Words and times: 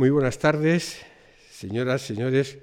Muy 0.00 0.08
buenas 0.08 0.38
tardes, 0.38 0.96
señoras, 1.50 2.00
señores, 2.00 2.56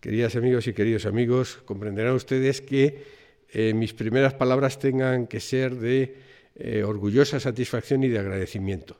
queridas 0.00 0.34
amigos 0.34 0.66
y 0.66 0.72
queridos 0.72 1.06
amigos. 1.06 1.60
Comprenderán 1.64 2.14
ustedes 2.14 2.60
que 2.60 3.04
eh, 3.52 3.72
mis 3.72 3.94
primeras 3.94 4.34
palabras 4.34 4.80
tengan 4.80 5.28
que 5.28 5.38
ser 5.38 5.76
de 5.76 6.16
eh, 6.56 6.82
orgullosa 6.82 7.38
satisfacción 7.38 8.02
y 8.02 8.08
de 8.08 8.18
agradecimiento. 8.18 8.98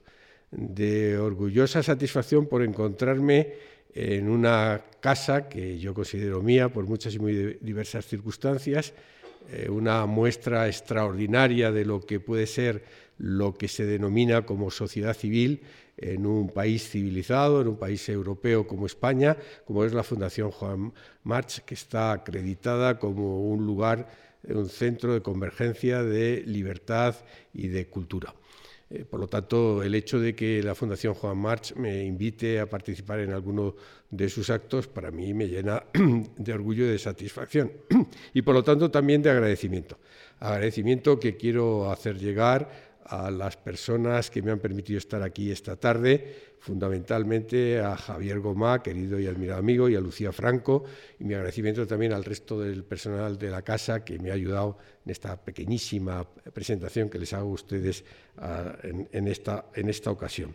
De 0.52 1.18
orgullosa 1.18 1.82
satisfacción 1.82 2.46
por 2.46 2.62
encontrarme 2.62 3.54
en 3.92 4.28
una 4.28 4.82
casa 5.00 5.48
que 5.48 5.80
yo 5.80 5.92
considero 5.92 6.42
mía 6.42 6.68
por 6.68 6.86
muchas 6.86 7.14
y 7.14 7.18
muy 7.18 7.58
diversas 7.60 8.06
circunstancias, 8.06 8.92
eh, 9.50 9.68
una 9.68 10.06
muestra 10.06 10.68
extraordinaria 10.68 11.72
de 11.72 11.84
lo 11.84 12.00
que 12.00 12.20
puede 12.20 12.46
ser 12.46 12.84
lo 13.18 13.54
que 13.54 13.68
se 13.68 13.86
denomina 13.86 14.44
como 14.44 14.70
sociedad 14.70 15.14
civil 15.14 15.62
en 15.96 16.26
un 16.26 16.50
país 16.50 16.88
civilizado, 16.88 17.60
en 17.60 17.68
un 17.68 17.76
país 17.76 18.08
europeo 18.08 18.66
como 18.66 18.86
España, 18.86 19.36
como 19.64 19.84
es 19.84 19.92
la 19.92 20.02
Fundación 20.02 20.50
Juan 20.50 20.92
March, 21.24 21.64
que 21.64 21.74
está 21.74 22.12
acreditada 22.12 22.98
como 22.98 23.48
un 23.48 23.64
lugar, 23.64 24.08
un 24.48 24.68
centro 24.68 25.14
de 25.14 25.22
convergencia 25.22 26.02
de 26.02 26.42
libertad 26.46 27.16
y 27.54 27.68
de 27.68 27.86
cultura. 27.86 28.34
Eh, 28.88 29.04
por 29.04 29.18
lo 29.18 29.26
tanto, 29.26 29.82
el 29.82 29.94
hecho 29.96 30.20
de 30.20 30.34
que 30.34 30.62
la 30.62 30.76
Fundación 30.76 31.14
Juan 31.14 31.36
March 31.38 31.74
me 31.74 32.04
invite 32.04 32.60
a 32.60 32.66
participar 32.66 33.18
en 33.18 33.32
alguno 33.32 33.74
de 34.10 34.28
sus 34.28 34.48
actos, 34.48 34.86
para 34.86 35.10
mí 35.10 35.34
me 35.34 35.48
llena 35.48 35.82
de 36.36 36.52
orgullo 36.52 36.84
y 36.84 36.88
de 36.88 36.98
satisfacción. 36.98 37.72
Y 38.34 38.42
por 38.42 38.54
lo 38.54 38.62
tanto, 38.62 38.90
también 38.90 39.22
de 39.22 39.30
agradecimiento. 39.30 39.98
Agradecimiento 40.38 41.18
que 41.18 41.36
quiero 41.36 41.90
hacer 41.90 42.18
llegar 42.18 42.85
a 43.08 43.30
las 43.30 43.56
personas 43.56 44.30
que 44.30 44.42
me 44.42 44.50
han 44.50 44.58
permitido 44.58 44.98
estar 44.98 45.22
aquí 45.22 45.50
esta 45.50 45.76
tarde, 45.76 46.56
fundamentalmente 46.58 47.80
a 47.80 47.96
Javier 47.96 48.40
Gomá, 48.40 48.82
querido 48.82 49.18
y 49.20 49.26
admirado 49.26 49.60
amigo, 49.60 49.88
y 49.88 49.94
a 49.94 50.00
Lucía 50.00 50.32
Franco, 50.32 50.84
y 51.18 51.24
mi 51.24 51.34
agradecimiento 51.34 51.86
también 51.86 52.12
al 52.12 52.24
resto 52.24 52.60
del 52.60 52.84
personal 52.84 53.38
de 53.38 53.50
la 53.50 53.62
casa 53.62 54.04
que 54.04 54.18
me 54.18 54.30
ha 54.30 54.34
ayudado 54.34 54.78
en 55.04 55.10
esta 55.10 55.36
pequeñísima 55.36 56.26
presentación 56.52 57.08
que 57.08 57.18
les 57.18 57.32
hago 57.32 57.50
a 57.50 57.54
ustedes 57.54 58.04
ah, 58.38 58.76
en, 58.82 59.28
esta, 59.28 59.66
en 59.74 59.88
esta 59.88 60.10
ocasión. 60.10 60.54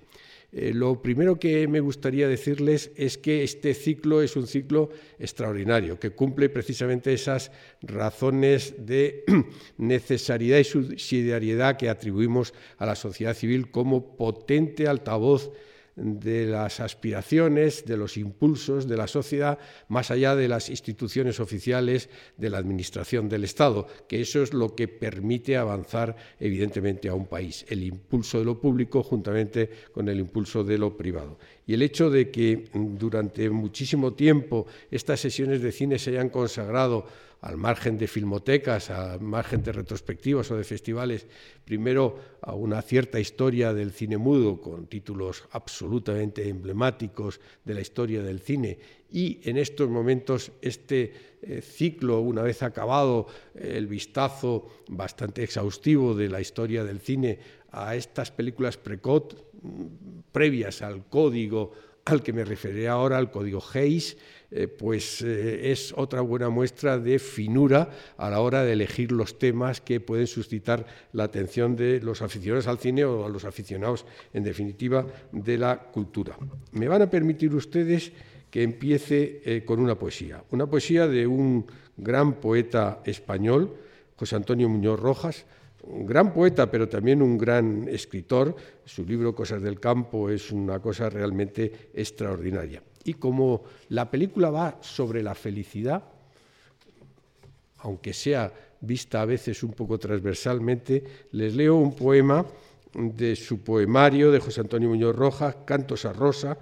Eh, 0.53 0.73
lo 0.73 1.01
primero 1.01 1.39
que 1.39 1.67
me 1.67 1.79
gustaría 1.79 2.27
decirles 2.27 2.91
es 2.97 3.17
que 3.17 3.43
este 3.43 3.73
ciclo 3.73 4.21
es 4.21 4.35
un 4.35 4.47
ciclo 4.47 4.89
extraordinario, 5.17 5.97
que 5.97 6.09
cumple 6.09 6.49
precisamente 6.49 7.13
esas 7.13 7.51
razones 7.81 8.75
de 8.77 9.23
necesariedad 9.77 10.59
y 10.59 10.65
subsidiariedad 10.65 11.77
que 11.77 11.89
atribuimos 11.89 12.53
a 12.77 12.85
la 12.85 12.95
sociedad 12.95 13.33
civil 13.33 13.71
como 13.71 14.17
potente 14.17 14.87
altavoz 14.87 15.51
de 15.95 16.45
las 16.45 16.79
aspiraciones, 16.79 17.85
de 17.85 17.97
los 17.97 18.17
impulsos 18.17 18.87
de 18.87 18.97
la 18.97 19.07
sociedad, 19.07 19.59
más 19.87 20.11
allá 20.11 20.35
de 20.35 20.47
las 20.47 20.69
instituciones 20.69 21.39
oficiales 21.39 22.09
de 22.37 22.49
la 22.49 22.57
Administración 22.57 23.27
del 23.29 23.43
Estado, 23.43 23.87
que 24.07 24.21
eso 24.21 24.41
es 24.41 24.53
lo 24.53 24.75
que 24.75 24.87
permite 24.87 25.57
avanzar 25.57 26.15
evidentemente 26.39 27.09
a 27.09 27.13
un 27.13 27.25
país, 27.25 27.65
el 27.69 27.83
impulso 27.83 28.39
de 28.39 28.45
lo 28.45 28.59
público 28.59 29.03
juntamente 29.03 29.69
con 29.91 30.07
el 30.07 30.19
impulso 30.19 30.63
de 30.63 30.77
lo 30.77 30.95
privado. 30.95 31.37
Y 31.65 31.73
el 31.73 31.81
hecho 31.81 32.09
de 32.09 32.31
que 32.31 32.69
durante 32.73 33.49
muchísimo 33.49 34.13
tiempo 34.13 34.65
estas 34.89 35.19
sesiones 35.19 35.61
de 35.61 35.71
cine 35.71 35.99
se 35.99 36.11
hayan 36.11 36.29
consagrado 36.29 37.05
al 37.41 37.57
margen 37.57 37.97
de 37.97 38.07
filmotecas, 38.07 38.91
al 38.91 39.19
margen 39.19 39.63
de 39.63 39.71
retrospectivas 39.71 40.49
o 40.51 40.57
de 40.57 40.63
festivales, 40.63 41.25
primero 41.65 42.37
a 42.41 42.53
una 42.53 42.81
cierta 42.83 43.19
historia 43.19 43.73
del 43.73 43.91
cine 43.91 44.17
mudo 44.17 44.61
con 44.61 44.85
títulos 44.85 45.43
absolutamente 45.51 46.47
emblemáticos 46.47 47.41
de 47.65 47.73
la 47.73 47.81
historia 47.81 48.21
del 48.21 48.39
cine. 48.41 48.77
Y 49.09 49.39
en 49.43 49.57
estos 49.57 49.89
momentos 49.89 50.51
este 50.61 51.13
eh, 51.41 51.61
ciclo, 51.61 52.21
una 52.21 52.43
vez 52.43 52.61
acabado 52.61 53.25
el 53.55 53.87
vistazo 53.87 54.67
bastante 54.89 55.43
exhaustivo 55.43 56.13
de 56.13 56.29
la 56.29 56.41
historia 56.41 56.83
del 56.83 56.99
cine 56.99 57.39
a 57.71 57.95
estas 57.95 58.29
películas 58.29 58.77
precot 58.77 59.49
mm, 59.61 59.85
previas 60.31 60.83
al 60.83 61.07
código 61.07 61.71
al 62.05 62.23
que 62.23 62.33
me 62.33 62.45
referiré 62.45 62.87
ahora, 62.87 63.17
al 63.17 63.31
código 63.31 63.63
Hayes, 63.73 64.17
eh, 64.53 64.67
pues 64.67 65.21
eh, 65.21 65.71
es 65.71 65.93
otra 65.95 66.19
buena 66.19 66.49
muestra 66.49 66.99
de 66.99 67.19
finura 67.19 67.89
a 68.17 68.29
la 68.29 68.41
hora 68.41 68.63
de 68.63 68.73
elegir 68.73 69.13
los 69.13 69.39
temas 69.39 69.79
que 69.79 70.01
pueden 70.01 70.27
suscitar 70.27 70.85
la 71.13 71.23
atención 71.23 71.77
de 71.77 72.01
los 72.01 72.21
aficionados 72.21 72.67
al 72.67 72.77
cine 72.77 73.05
o 73.05 73.25
a 73.25 73.29
los 73.29 73.45
aficionados, 73.45 74.05
en 74.33 74.43
definitiva, 74.43 75.07
de 75.31 75.57
la 75.57 75.79
cultura. 75.79 76.37
Me 76.73 76.89
van 76.89 77.01
a 77.01 77.09
permitir 77.09 77.55
ustedes 77.55 78.11
que 78.49 78.61
empiece 78.61 79.41
eh, 79.45 79.63
con 79.63 79.79
una 79.79 79.95
poesía, 79.95 80.43
una 80.51 80.67
poesía 80.67 81.07
de 81.07 81.25
un 81.25 81.65
gran 81.95 82.33
poeta 82.41 83.01
español, 83.05 83.73
José 84.17 84.35
Antonio 84.35 84.67
Muñoz 84.67 84.99
Rojas, 84.99 85.45
un 85.83 86.05
gran 86.05 86.33
poeta, 86.33 86.69
pero 86.69 86.89
también 86.89 87.21
un 87.21 87.37
gran 87.37 87.87
escritor. 87.87 88.55
Su 88.85 89.05
libro 89.05 89.33
Cosas 89.33 89.61
del 89.61 89.79
Campo 89.79 90.29
es 90.29 90.51
una 90.51 90.79
cosa 90.79 91.09
realmente 91.09 91.89
extraordinaria. 91.93 92.83
Y 93.03 93.15
como 93.15 93.63
la 93.89 94.09
película 94.09 94.49
va 94.49 94.77
sobre 94.81 95.23
la 95.23 95.35
felicidad, 95.35 96.03
aunque 97.79 98.13
sea 98.13 98.51
vista 98.81 99.21
a 99.21 99.25
veces 99.25 99.63
un 99.63 99.73
poco 99.73 99.97
transversalmente, 99.97 101.03
les 101.31 101.55
leo 101.55 101.75
un 101.75 101.95
poema 101.95 102.45
de 102.93 103.35
su 103.35 103.59
poemario 103.59 104.31
de 104.31 104.39
José 104.39 104.61
Antonio 104.61 104.89
Muñoz 104.89 105.15
Rojas, 105.15 105.55
Cantos 105.65 106.05
a 106.05 106.13
Rosa, 106.13 106.57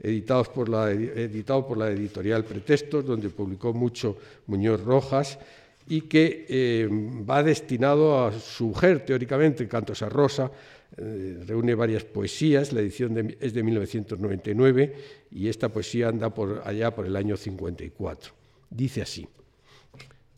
editado 0.00 0.44
por 0.52 0.68
la 0.68 1.90
editorial 1.90 2.44
Pretextos, 2.44 3.04
donde 3.04 3.28
publicó 3.28 3.72
mucho 3.72 4.16
Muñoz 4.46 4.82
Rojas, 4.82 5.38
y 5.86 6.02
que 6.02 6.46
eh, 6.48 6.88
va 7.28 7.42
destinado 7.42 8.24
a 8.24 8.32
su 8.32 8.68
mujer, 8.68 9.04
teóricamente, 9.04 9.68
Cantos 9.68 10.02
a 10.02 10.08
Rosa, 10.08 10.50
eh, 10.96 11.42
reúne 11.46 11.74
varias 11.74 12.04
poesías, 12.04 12.72
la 12.72 12.80
edición 12.80 13.36
es 13.40 13.52
de 13.52 13.62
1999 13.62 14.94
y 15.30 15.48
esta 15.48 15.68
poesía 15.68 16.08
anda 16.08 16.32
por 16.32 16.62
allá 16.64 16.94
por 16.94 17.06
el 17.06 17.16
año 17.16 17.36
54. 17.36 18.32
Dice 18.70 19.02
así, 19.02 19.26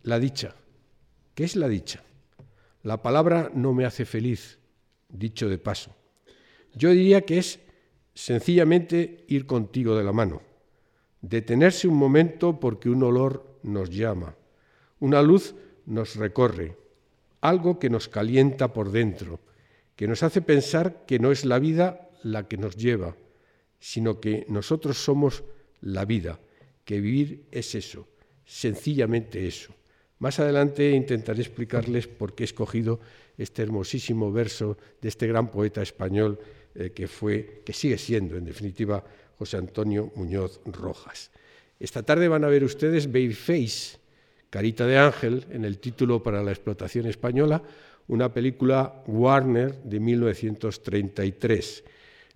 la 0.03 0.19
dicha. 0.19 0.55
¿Qué 1.35 1.45
es 1.45 1.57
la 1.57 1.69
dicha? 1.69 2.03
La 2.83 3.03
palabra 3.03 3.51
no 3.53 3.75
me 3.75 3.85
hace 3.85 4.07
feliz, 4.07 4.59
dicho 5.11 5.49
de 5.49 5.59
paso. 5.59 5.95
Yo 6.75 6.91
diría 6.91 7.23
que 7.23 7.39
es 7.39 7.59
sencillamente 8.15 9.25
ir 9.29 9.45
contigo 9.47 9.97
de 9.97 10.05
la 10.05 10.13
mano, 10.13 10.41
detenerse 11.21 11.89
un 11.89 11.97
momento 11.97 12.59
porque 12.59 12.89
un 12.89 13.03
olor 13.03 13.59
nos 13.63 13.91
llama, 13.91 14.35
una 15.01 15.21
luz 15.21 15.55
nos 15.85 16.17
recorre, 16.17 16.77
algo 17.43 17.79
que 17.79 17.91
nos 17.91 18.09
calienta 18.09 18.73
por 18.73 18.91
dentro, 18.91 19.41
que 19.97 20.07
nos 20.07 20.23
hace 20.23 20.43
pensar 20.43 21.05
que 21.07 21.19
no 21.19 21.33
es 21.33 21.45
la 21.45 21.59
vida 21.59 22.11
la 22.23 22.47
que 22.47 22.59
nos 22.59 22.77
lleva, 22.77 23.17
sino 23.81 24.21
que 24.21 24.45
nosotros 24.49 24.99
somos 24.99 25.43
la 25.81 26.05
vida, 26.05 26.39
que 26.85 27.01
vivir 27.01 27.47
es 27.51 27.75
eso, 27.75 28.07
sencillamente 28.45 29.47
eso. 29.47 29.75
Más 30.19 30.39
adelante 30.39 30.91
intentaré 30.91 31.41
explicarles 31.41 32.07
por 32.07 32.35
qué 32.35 32.45
he 32.45 32.47
escogido 32.47 33.01
este 33.37 33.63
hermosísimo 33.63 34.33
verso 34.33 34.79
de 35.01 35.09
este 35.09 35.27
gran 35.27 35.51
poeta 35.51 35.83
español 35.83 36.39
eh, 36.75 36.91
que 36.91 37.07
fue, 37.07 37.63
que 37.65 37.73
sigue 37.73 37.99
siendo, 37.99 38.37
en 38.37 38.45
definitiva, 38.45 39.05
José 39.39 39.59
Antonio 39.59 40.13
Muñoz 40.17 40.61
Rojas. 40.65 41.31
Esta 41.79 42.03
tarde 42.03 42.29
van 42.29 42.45
a 42.45 42.49
ver 42.49 42.65
ustedes 42.65 43.07
Babyface, 43.13 43.99
Carita 44.49 44.87
de 44.87 44.97
Ángel, 44.97 45.45
en 45.51 45.65
el 45.67 45.79
título 45.79 46.23
para 46.23 46.43
la 46.43 46.53
explotación 46.53 47.07
española, 47.07 47.63
una 48.09 48.33
película 48.33 49.03
Warner 49.07 49.83
de 49.83 50.01
1933. 50.01 51.85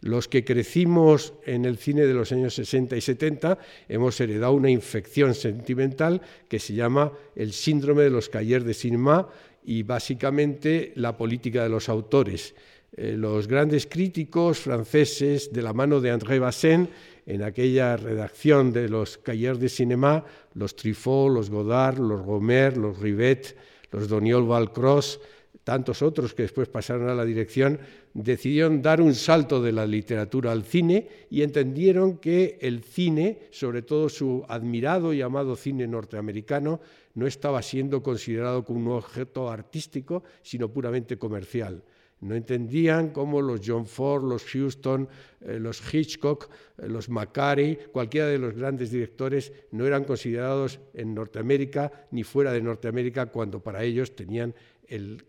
Los 0.03 0.29
que 0.29 0.45
crecimos 0.45 1.35
en 1.45 1.67
el 1.67 1.77
cine 1.77 2.07
de 2.07 2.15
los 2.15 2.33
años 2.33 2.55
60 2.55 2.97
y 2.97 3.01
70 3.01 3.59
hemos 3.89 4.19
heredado 4.21 4.53
una 4.53 4.71
infección 4.71 5.35
sentimental 5.35 6.23
que 6.49 6.59
se 6.59 6.75
llama 6.75 7.13
el 7.37 7.53
síndrome 7.53 8.05
de 8.05 8.11
los 8.11 8.31
cahiers 8.31 8.65
de 8.65 8.73
cinema 8.73 9.29
y 9.63 9.83
básicamente 9.83 10.93
la 10.97 11.17
política 11.17 11.63
de 11.63 11.69
los 11.69 11.91
autores. 11.91 12.55
Eh, 12.97 13.15
los 13.17 13.47
grandes 13.47 13.87
críticos 13.87 14.59
franceses, 14.59 15.53
de 15.53 15.63
la 15.63 15.75
mano 15.75 16.01
de 16.01 16.11
André 16.11 16.39
Bazin, 16.39 16.89
en 17.27 17.43
aquella 17.43 17.97
redacción 17.97 18.73
de 18.73 18.89
los 18.89 19.19
cahiers 19.19 19.61
de 19.61 19.69
cinema, 19.69 20.25
los 20.55 20.75
Truffaut, 20.75 21.33
los 21.33 21.51
Godard, 21.51 21.99
los 21.99 22.23
Gomer, 22.23 22.77
los 22.77 22.99
Rivet, 22.99 23.55
los 23.93 24.09
Doniol 24.09 24.47
Valcross, 24.47 25.21
tantos 25.65 26.03
otros 26.03 26.35
que 26.35 26.43
después 26.43 26.69
pasaron 26.69 27.09
a 27.09 27.15
la 27.15 27.25
dirección, 27.25 27.79
decidieron 28.15 28.83
dar 28.83 29.01
un 29.01 29.15
salto 29.15 29.63
de 29.63 29.73
la 29.73 29.87
literatura 29.87 30.53
al 30.53 30.65
cine 30.65 31.09
y 31.31 31.43
entendieron 31.43 32.19
que 32.19 32.59
el 32.61 32.83
cine, 32.83 33.49
sobre 33.51 33.83
todo 33.83 34.09
su 34.09 34.45
admirado 34.49 35.13
y 35.13 35.23
amado 35.23 35.57
cine 35.57 35.87
norteamericano, 35.87 36.81
no 37.15 37.27
estaba 37.27 37.63
siendo 37.63 38.03
considerado 38.03 38.65
como 38.65 38.81
un 38.81 38.97
objeto 38.97 39.51
artístico, 39.51 40.25
sino 40.43 40.69
puramente 40.69 41.19
comercial. 41.19 41.83
No 42.21 42.35
entendían 42.35 43.11
cómo 43.11 43.41
los 43.41 43.61
John 43.65 43.87
Ford, 43.87 44.25
los 44.25 44.45
Houston, 44.45 45.09
eh, 45.41 45.59
los 45.59 45.83
Hitchcock, 45.93 46.51
eh, 46.77 46.87
los 46.87 47.09
Macari, 47.09 47.79
cualquiera 47.93 48.27
de 48.27 48.39
los 48.39 48.55
grandes 48.55 48.91
directores 48.91 49.53
no 49.71 49.87
eran 49.87 50.05
considerados 50.05 50.81
en 50.93 51.15
Norteamérica 51.15 51.91
ni 52.11 52.23
fuera 52.23 52.53
de 52.53 52.61
Norteamérica 52.61 53.27
cuando 53.27 53.63
para 53.63 53.83
ellos 53.85 54.15
tenían 54.15 54.55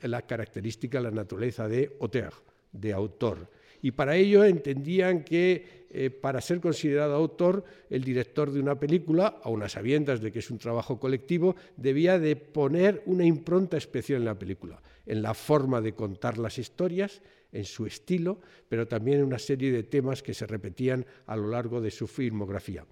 la 0.02 0.22
característica, 0.24 1.00
la 1.00 1.12
naturaleza 1.12 1.68
de 1.68 1.92
auteur, 2.00 2.34
de 2.72 2.94
autor. 2.94 3.50
Y 3.84 3.92
para 3.92 4.16
ello 4.16 4.44
entendían 4.44 5.24
que 5.24 5.88
eh, 5.90 6.10
para 6.10 6.40
ser 6.40 6.60
considerado 6.60 7.16
autor, 7.16 7.64
el 7.90 8.04
director 8.04 8.52
de 8.52 8.60
una 8.60 8.80
película, 8.80 9.40
a 9.44 9.50
unas 9.50 9.74
sabiendas 9.74 10.22
de 10.22 10.32
que 10.32 10.40
es 10.40 10.52
un 10.52 10.60
trabajo 10.60 11.00
colectivo, 11.00 11.56
debía 11.76 12.20
de 12.20 12.36
poner 12.36 13.02
una 13.08 13.26
impronta 13.26 13.78
especial 13.78 14.20
en 14.20 14.26
la 14.26 14.38
película 14.38 14.82
en 15.06 15.22
la 15.22 15.34
forma 15.34 15.82
de 15.82 15.94
contar 15.94 16.38
las 16.38 16.58
historias, 16.58 17.22
en 17.52 17.66
su 17.66 17.86
estilo, 17.86 18.40
pero 18.70 18.88
también 18.88 19.20
en 19.20 19.26
una 19.26 19.40
serie 19.40 19.72
de 19.72 19.84
temas 19.84 20.24
que 20.24 20.34
se 20.34 20.48
repetían 20.48 21.06
a 21.26 21.36
lo 21.36 21.50
largo 21.50 21.82
de 21.82 21.92
su 21.92 22.08
filmografía. 22.08 22.86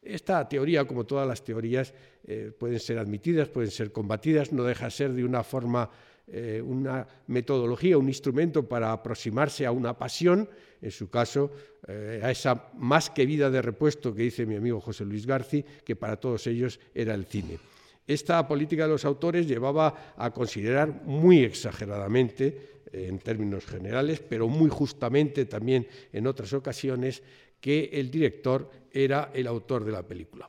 Esta 0.00 0.48
teoría, 0.48 0.84
como 0.86 1.04
todas 1.04 1.26
las 1.26 1.44
teorías, 1.44 1.92
eh, 2.24 2.52
pueden 2.56 2.78
ser 2.78 2.98
admitidas, 2.98 3.48
pueden 3.48 3.70
ser 3.70 3.92
combatidas, 3.92 4.52
no 4.52 4.64
deja 4.64 4.86
de 4.86 4.90
ser 4.90 5.12
de 5.12 5.24
una 5.24 5.42
forma, 5.42 5.90
eh, 6.28 6.62
una 6.64 7.06
metodología, 7.28 7.98
un 7.98 8.08
instrumento 8.08 8.68
para 8.68 8.92
aproximarse 8.92 9.64
a 9.66 9.72
una 9.72 9.96
pasión, 9.96 10.48
en 10.82 10.90
su 10.90 11.08
caso, 11.08 11.50
eh, 11.86 12.20
a 12.22 12.30
esa 12.30 12.70
más 12.74 13.10
que 13.10 13.26
vida 13.26 13.50
de 13.50 13.62
repuesto 13.62 14.14
que 14.14 14.22
dice 14.22 14.46
mi 14.46 14.56
amigo 14.56 14.80
José 14.80 15.04
Luis 15.04 15.26
Garci, 15.26 15.64
que 15.84 15.96
para 15.96 16.16
todos 16.16 16.46
ellos 16.46 16.80
era 16.94 17.14
el 17.14 17.26
cine. 17.26 17.58
Esta 18.06 18.46
política 18.46 18.84
de 18.84 18.90
los 18.90 19.04
autores 19.04 19.48
llevaba 19.48 20.14
a 20.16 20.30
considerar 20.32 21.02
muy 21.04 21.42
exageradamente, 21.44 22.76
en 22.92 23.18
términos 23.18 23.66
generales, 23.66 24.20
pero 24.20 24.48
muy 24.48 24.70
justamente 24.70 25.44
también 25.46 25.86
en 26.12 26.26
otras 26.26 26.52
ocasiones, 26.52 27.22
que 27.60 27.90
el 27.92 28.10
director 28.10 28.70
era 28.92 29.30
el 29.34 29.46
autor 29.46 29.84
de 29.84 29.92
la 29.92 30.02
película. 30.02 30.48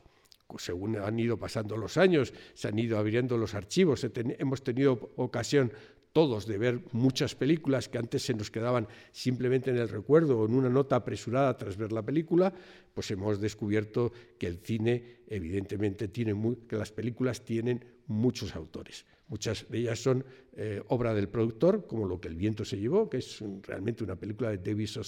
Según 0.56 0.96
han 0.96 1.18
ido 1.18 1.36
pasando 1.36 1.76
los 1.76 1.98
años, 1.98 2.32
se 2.54 2.68
han 2.68 2.78
ido 2.78 2.96
abriendo 2.96 3.36
los 3.36 3.54
archivos, 3.54 4.06
hemos 4.38 4.62
tenido 4.62 5.12
ocasión 5.16 5.72
todos 6.12 6.46
de 6.46 6.58
ver 6.58 6.80
muchas 6.92 7.34
películas 7.34 7.88
que 7.88 7.98
antes 7.98 8.22
se 8.22 8.34
nos 8.34 8.50
quedaban 8.50 8.88
simplemente 9.12 9.70
en 9.70 9.76
el 9.76 9.88
recuerdo 9.88 10.40
o 10.40 10.46
en 10.46 10.54
una 10.54 10.70
nota 10.70 10.96
apresurada 10.96 11.56
tras 11.56 11.76
ver 11.76 11.92
la 11.92 12.02
película, 12.02 12.52
pues 12.94 13.10
hemos 13.10 13.40
descubierto 13.40 14.10
que 14.38 14.46
el 14.46 14.58
cine 14.58 15.20
evidentemente 15.28 16.08
tiene 16.08 16.34
que 16.66 16.76
las 16.76 16.92
películas 16.92 17.44
tienen 17.44 17.84
muchos 18.06 18.56
autores. 18.56 19.04
Muchas 19.28 19.66
de 19.68 19.78
ellas 19.78 19.98
son 19.98 20.24
eh, 20.56 20.82
obra 20.88 21.14
del 21.14 21.28
productor, 21.28 21.86
como 21.86 22.06
Lo 22.06 22.20
que 22.20 22.28
el 22.28 22.34
viento 22.34 22.64
se 22.64 22.78
llevó, 22.78 23.08
que 23.08 23.18
es 23.18 23.44
realmente 23.62 24.02
una 24.02 24.16
película 24.16 24.50
de 24.50 24.58
David 24.58 24.88
O. 24.98 25.02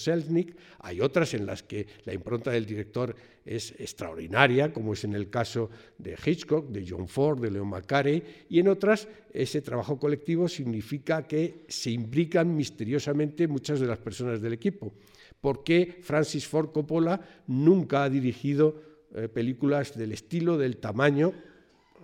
Hay 0.79 1.01
otras 1.01 1.33
en 1.33 1.45
las 1.45 1.63
que 1.63 1.87
la 2.05 2.13
impronta 2.13 2.51
del 2.51 2.65
director 2.65 3.15
es 3.43 3.71
extraordinaria, 3.79 4.71
como 4.71 4.93
es 4.93 5.03
en 5.03 5.13
el 5.13 5.29
caso 5.29 5.69
de 5.97 6.15
Hitchcock, 6.23 6.69
de 6.69 6.85
John 6.87 7.07
Ford, 7.07 7.41
de 7.41 7.51
Leo 7.51 7.65
Macarey, 7.65 8.23
y 8.47 8.59
en 8.59 8.67
otras 8.67 9.07
ese 9.33 9.61
trabajo 9.61 9.97
colectivo 9.99 10.47
significa 10.47 11.27
que 11.27 11.65
se 11.67 11.89
implican 11.89 12.55
misteriosamente 12.55 13.47
muchas 13.47 13.79
de 13.79 13.87
las 13.87 13.97
personas 13.97 14.41
del 14.41 14.53
equipo. 14.53 14.93
¿Por 15.41 15.63
qué 15.63 15.97
Francis 16.01 16.47
Ford 16.47 16.71
Coppola 16.71 17.19
nunca 17.47 18.03
ha 18.03 18.09
dirigido 18.09 18.79
eh, 19.15 19.27
películas 19.27 19.97
del 19.97 20.11
estilo, 20.11 20.57
del 20.57 20.77
tamaño 20.77 21.33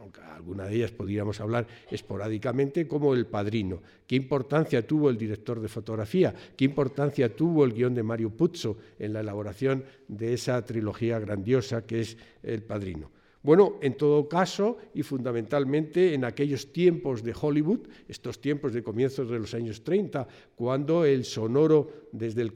aunque 0.07 0.21
alguna 0.21 0.65
de 0.65 0.75
ellas 0.75 0.91
podríamos 0.91 1.41
hablar 1.41 1.67
esporádicamente, 1.91 2.87
como 2.87 3.13
El 3.13 3.25
Padrino. 3.25 3.81
¿Qué 4.05 4.15
importancia 4.15 4.87
tuvo 4.87 5.09
el 5.09 5.17
director 5.17 5.59
de 5.59 5.67
fotografía? 5.67 6.33
¿Qué 6.55 6.63
importancia 6.65 7.35
tuvo 7.35 7.65
el 7.65 7.73
guion 7.73 7.93
de 7.93 8.03
Mario 8.03 8.29
Puzo 8.29 8.77
en 8.97 9.11
la 9.11 9.19
elaboración 9.19 9.83
de 10.07 10.33
esa 10.33 10.63
trilogía 10.63 11.19
grandiosa 11.19 11.85
que 11.85 11.99
es 11.99 12.17
El 12.41 12.63
Padrino? 12.63 13.11
Bueno, 13.43 13.75
en 13.81 13.95
todo 13.95 14.27
caso, 14.27 14.77
y 14.93 15.03
fundamentalmente 15.03 16.13
en 16.13 16.25
aquellos 16.25 16.73
tiempos 16.73 17.23
de 17.23 17.35
Hollywood, 17.39 17.87
estos 18.07 18.41
tiempos 18.41 18.73
de 18.73 18.83
comienzos 18.83 19.29
de 19.29 19.39
los 19.39 19.53
años 19.53 19.83
30, 19.83 20.27
cuando 20.55 21.05
el 21.05 21.23
sonoro 21.23 22.09
desde 22.11 22.41
el, 22.41 22.51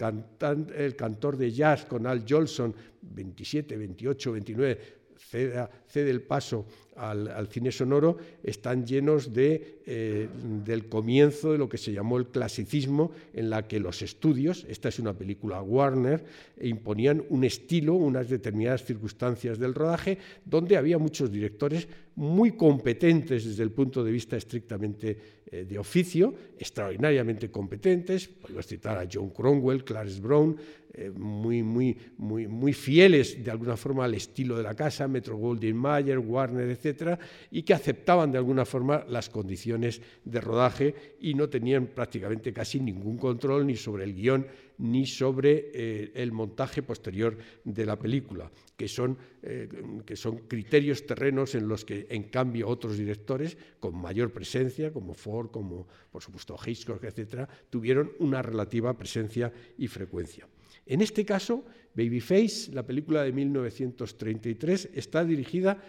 el 0.75 0.95
cantor 0.95 1.37
de 1.37 1.51
jazz 1.51 1.85
con 1.85 2.07
Al 2.07 2.25
Jolson, 2.27 2.73
27, 3.01 3.77
28, 3.77 4.31
29, 4.31 4.79
cede, 5.29 6.09
el 6.09 6.21
paso 6.21 6.65
al, 6.95 7.47
cine 7.47 7.71
sonoro, 7.71 8.17
están 8.43 8.85
llenos 8.85 9.33
de, 9.33 9.79
eh, 9.85 10.27
del 10.65 10.87
comienzo 10.87 11.51
de 11.53 11.57
lo 11.57 11.69
que 11.69 11.77
se 11.77 11.93
llamó 11.93 12.17
el 12.17 12.27
clasicismo, 12.27 13.11
en 13.33 13.49
la 13.49 13.67
que 13.67 13.79
los 13.79 14.01
estudios, 14.01 14.65
esta 14.69 14.89
es 14.89 14.99
una 14.99 15.13
película 15.13 15.61
Warner, 15.61 16.23
imponían 16.61 17.23
un 17.29 17.43
estilo, 17.43 17.95
unas 17.95 18.29
determinadas 18.29 18.83
circunstancias 18.83 19.57
del 19.57 19.73
rodaje, 19.73 20.17
donde 20.45 20.77
había 20.77 20.97
muchos 20.97 21.31
directores 21.31 21.87
muy 22.15 22.51
competentes 22.51 23.45
desde 23.45 23.63
el 23.63 23.71
punto 23.71 24.03
de 24.03 24.11
vista 24.11 24.35
estrictamente 24.35 25.41
eh, 25.49 25.65
de 25.65 25.79
oficio, 25.79 26.33
extraordinariamente 26.57 27.49
competentes, 27.49 28.27
podemos 28.27 28.67
citar 28.67 28.97
a 28.97 29.07
John 29.11 29.29
Cromwell, 29.31 29.83
Clarence 29.83 30.21
Brown, 30.21 30.55
eh, 30.93 31.09
muy, 31.09 31.63
muy, 31.63 31.95
muy, 32.17 32.47
muy 32.47 32.73
fieles 32.73 33.41
de 33.41 33.49
alguna 33.49 33.77
forma 33.77 34.03
al 34.03 34.13
estilo 34.13 34.57
de 34.57 34.63
la 34.63 34.75
casa, 34.75 35.07
Metro 35.07 35.37
Goldwyn 35.37 35.75
Mayer, 35.75 36.19
Warner, 36.19 36.69
etcétera, 36.69 37.17
y 37.49 37.63
que 37.63 37.73
aceptaban 37.73 38.31
de 38.31 38.37
alguna 38.37 38.65
forma 38.65 39.05
las 39.07 39.29
condiciones 39.29 40.01
de 40.25 40.41
rodaje 40.41 41.15
y 41.21 41.33
no 41.33 41.47
tenían 41.47 41.87
prácticamente 41.87 42.51
casi 42.51 42.81
ningún 42.81 43.17
control 43.17 43.65
ni 43.67 43.77
sobre 43.77 44.03
el 44.03 44.13
guion 44.13 44.45
ni 44.79 45.05
sobre 45.05 45.71
eh, 45.73 46.11
el 46.15 46.33
montaje 46.33 46.83
posterior 46.83 47.37
de 47.63 47.85
la 47.85 47.97
película, 47.97 48.51
que 48.75 48.87
son, 48.87 49.17
eh, 49.43 49.69
que 50.05 50.15
son 50.17 50.39
criterios 50.39 51.05
terrenos 51.05 51.55
en 51.55 51.69
los 51.69 51.85
que, 51.85 52.07
en 52.09 52.23
cambio, 52.23 52.67
otros 52.67 52.97
directores 52.97 53.57
con 53.79 53.95
mayor 53.95 54.33
presencia, 54.33 54.91
como 54.91 55.13
Ford, 55.13 55.51
como 55.51 55.87
por 56.11 56.21
supuesto 56.21 56.57
Hitchcock, 56.65 57.03
etcétera, 57.03 57.47
tuvieron 57.69 58.11
una 58.19 58.41
relativa 58.41 58.97
presencia 58.97 59.53
y 59.77 59.87
frecuencia. 59.87 60.47
En 60.91 60.99
este 60.99 61.23
caso, 61.23 61.63
Babyface, 61.95 62.73
la 62.73 62.85
película 62.85 63.23
de 63.23 63.31
1933, 63.31 64.89
está 64.93 65.23
dirigida 65.23 65.81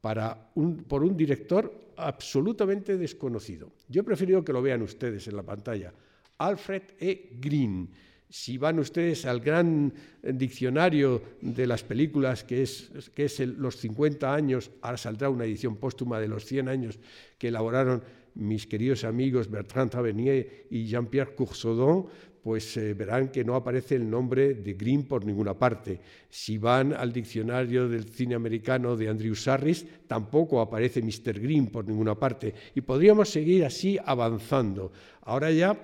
por 0.00 1.04
un 1.04 1.14
director 1.14 1.92
absolutamente 1.94 2.96
desconocido. 2.96 3.72
Yo 3.86 4.00
he 4.00 4.04
preferido 4.04 4.42
que 4.42 4.54
lo 4.54 4.62
vean 4.62 4.80
ustedes 4.80 5.28
en 5.28 5.36
la 5.36 5.42
pantalla. 5.42 5.92
Alfred 6.38 6.82
E. 6.98 7.36
Green. 7.38 7.90
Si 8.30 8.56
van 8.56 8.78
ustedes 8.78 9.26
al 9.26 9.40
gran 9.40 9.92
diccionario 10.22 11.20
de 11.42 11.66
las 11.66 11.84
películas, 11.84 12.42
que 12.42 12.62
es, 12.62 12.90
es 13.14 13.40
los 13.40 13.76
50 13.76 14.32
años, 14.32 14.70
ahora 14.80 14.96
saldrá 14.96 15.28
una 15.28 15.44
edición 15.44 15.76
póstuma 15.76 16.18
de 16.18 16.28
los 16.28 16.46
100 16.46 16.68
años 16.68 16.98
que 17.36 17.48
elaboraron 17.48 18.02
mis 18.36 18.66
queridos 18.66 19.04
amigos 19.04 19.50
Bertrand 19.50 19.90
Tavernier 19.90 20.66
y 20.70 20.86
Jean-Pierre 20.86 21.34
Coursaudon, 21.34 22.06
pues 22.46 22.76
eh, 22.76 22.94
verán 22.94 23.30
que 23.30 23.42
no 23.42 23.56
aparece 23.56 23.96
el 23.96 24.08
nombre 24.08 24.54
de 24.54 24.74
Green 24.74 25.02
por 25.02 25.24
ninguna 25.24 25.54
parte. 25.54 25.98
Si 26.30 26.58
van 26.58 26.92
al 26.92 27.12
diccionario 27.12 27.88
del 27.88 28.04
cine 28.04 28.36
americano 28.36 28.96
de 28.96 29.08
Andrew 29.08 29.34
Sarris, 29.34 29.84
tampoco 30.06 30.60
aparece 30.60 31.02
Mr. 31.02 31.40
Green 31.40 31.66
por 31.66 31.88
ninguna 31.88 32.14
parte. 32.14 32.54
Y 32.76 32.82
podríamos 32.82 33.30
seguir 33.30 33.64
así 33.64 33.98
avanzando. 34.00 34.92
Ahora 35.22 35.50
ya 35.50 35.76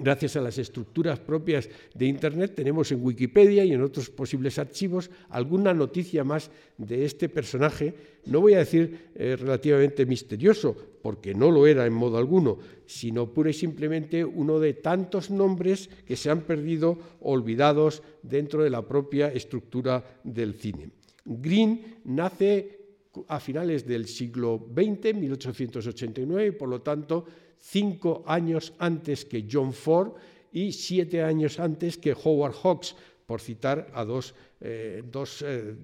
Gracias 0.00 0.36
a 0.36 0.40
las 0.40 0.58
estructuras 0.58 1.18
propias 1.18 1.68
de 1.94 2.06
Internet 2.06 2.54
tenemos 2.54 2.92
en 2.92 3.04
Wikipedia 3.04 3.64
y 3.64 3.72
en 3.72 3.82
otros 3.82 4.10
posibles 4.10 4.58
archivos 4.58 5.10
alguna 5.30 5.74
noticia 5.74 6.24
más 6.24 6.50
de 6.76 7.04
este 7.04 7.28
personaje, 7.28 7.94
no 8.26 8.40
voy 8.40 8.54
a 8.54 8.58
decir 8.58 9.10
eh, 9.14 9.36
relativamente 9.36 10.06
misterioso, 10.06 10.76
porque 11.02 11.34
no 11.34 11.50
lo 11.50 11.66
era 11.66 11.86
en 11.86 11.92
modo 11.92 12.18
alguno, 12.18 12.58
sino 12.86 13.32
pura 13.32 13.50
y 13.50 13.54
simplemente 13.54 14.24
uno 14.24 14.60
de 14.60 14.74
tantos 14.74 15.30
nombres 15.30 15.88
que 16.06 16.16
se 16.16 16.30
han 16.30 16.42
perdido 16.42 16.98
olvidados 17.20 18.02
dentro 18.22 18.62
de 18.62 18.70
la 18.70 18.86
propia 18.86 19.28
estructura 19.28 20.20
del 20.22 20.54
cine. 20.54 20.90
Green 21.24 22.00
nace 22.04 22.78
a 23.26 23.40
finales 23.40 23.86
del 23.86 24.06
siglo 24.06 24.68
XX, 24.72 25.14
1889, 25.14 26.46
y 26.46 26.50
por 26.52 26.68
lo 26.68 26.82
tanto 26.82 27.24
cinco 27.60 28.24
años 28.26 28.72
antes 28.78 29.24
que 29.24 29.46
John 29.50 29.72
Ford 29.72 30.12
y 30.52 30.72
siete 30.72 31.22
años 31.22 31.60
antes 31.60 31.98
que 31.98 32.14
Howard 32.14 32.54
Hawks, 32.62 32.96
por 33.26 33.40
citar 33.40 33.90
a 33.92 34.04
dos, 34.04 34.34
eh, 34.60 35.02
eh, 35.04 35.74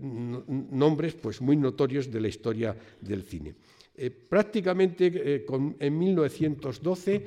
nombres 0.70 1.14
pues, 1.14 1.40
muy 1.40 1.56
notorios 1.56 2.10
de 2.10 2.20
la 2.20 2.28
historia 2.28 2.76
del 3.00 3.22
cine. 3.22 3.54
Eh, 3.96 4.10
prácticamente 4.10 5.44
en 5.78 5.98
1912 5.98 7.26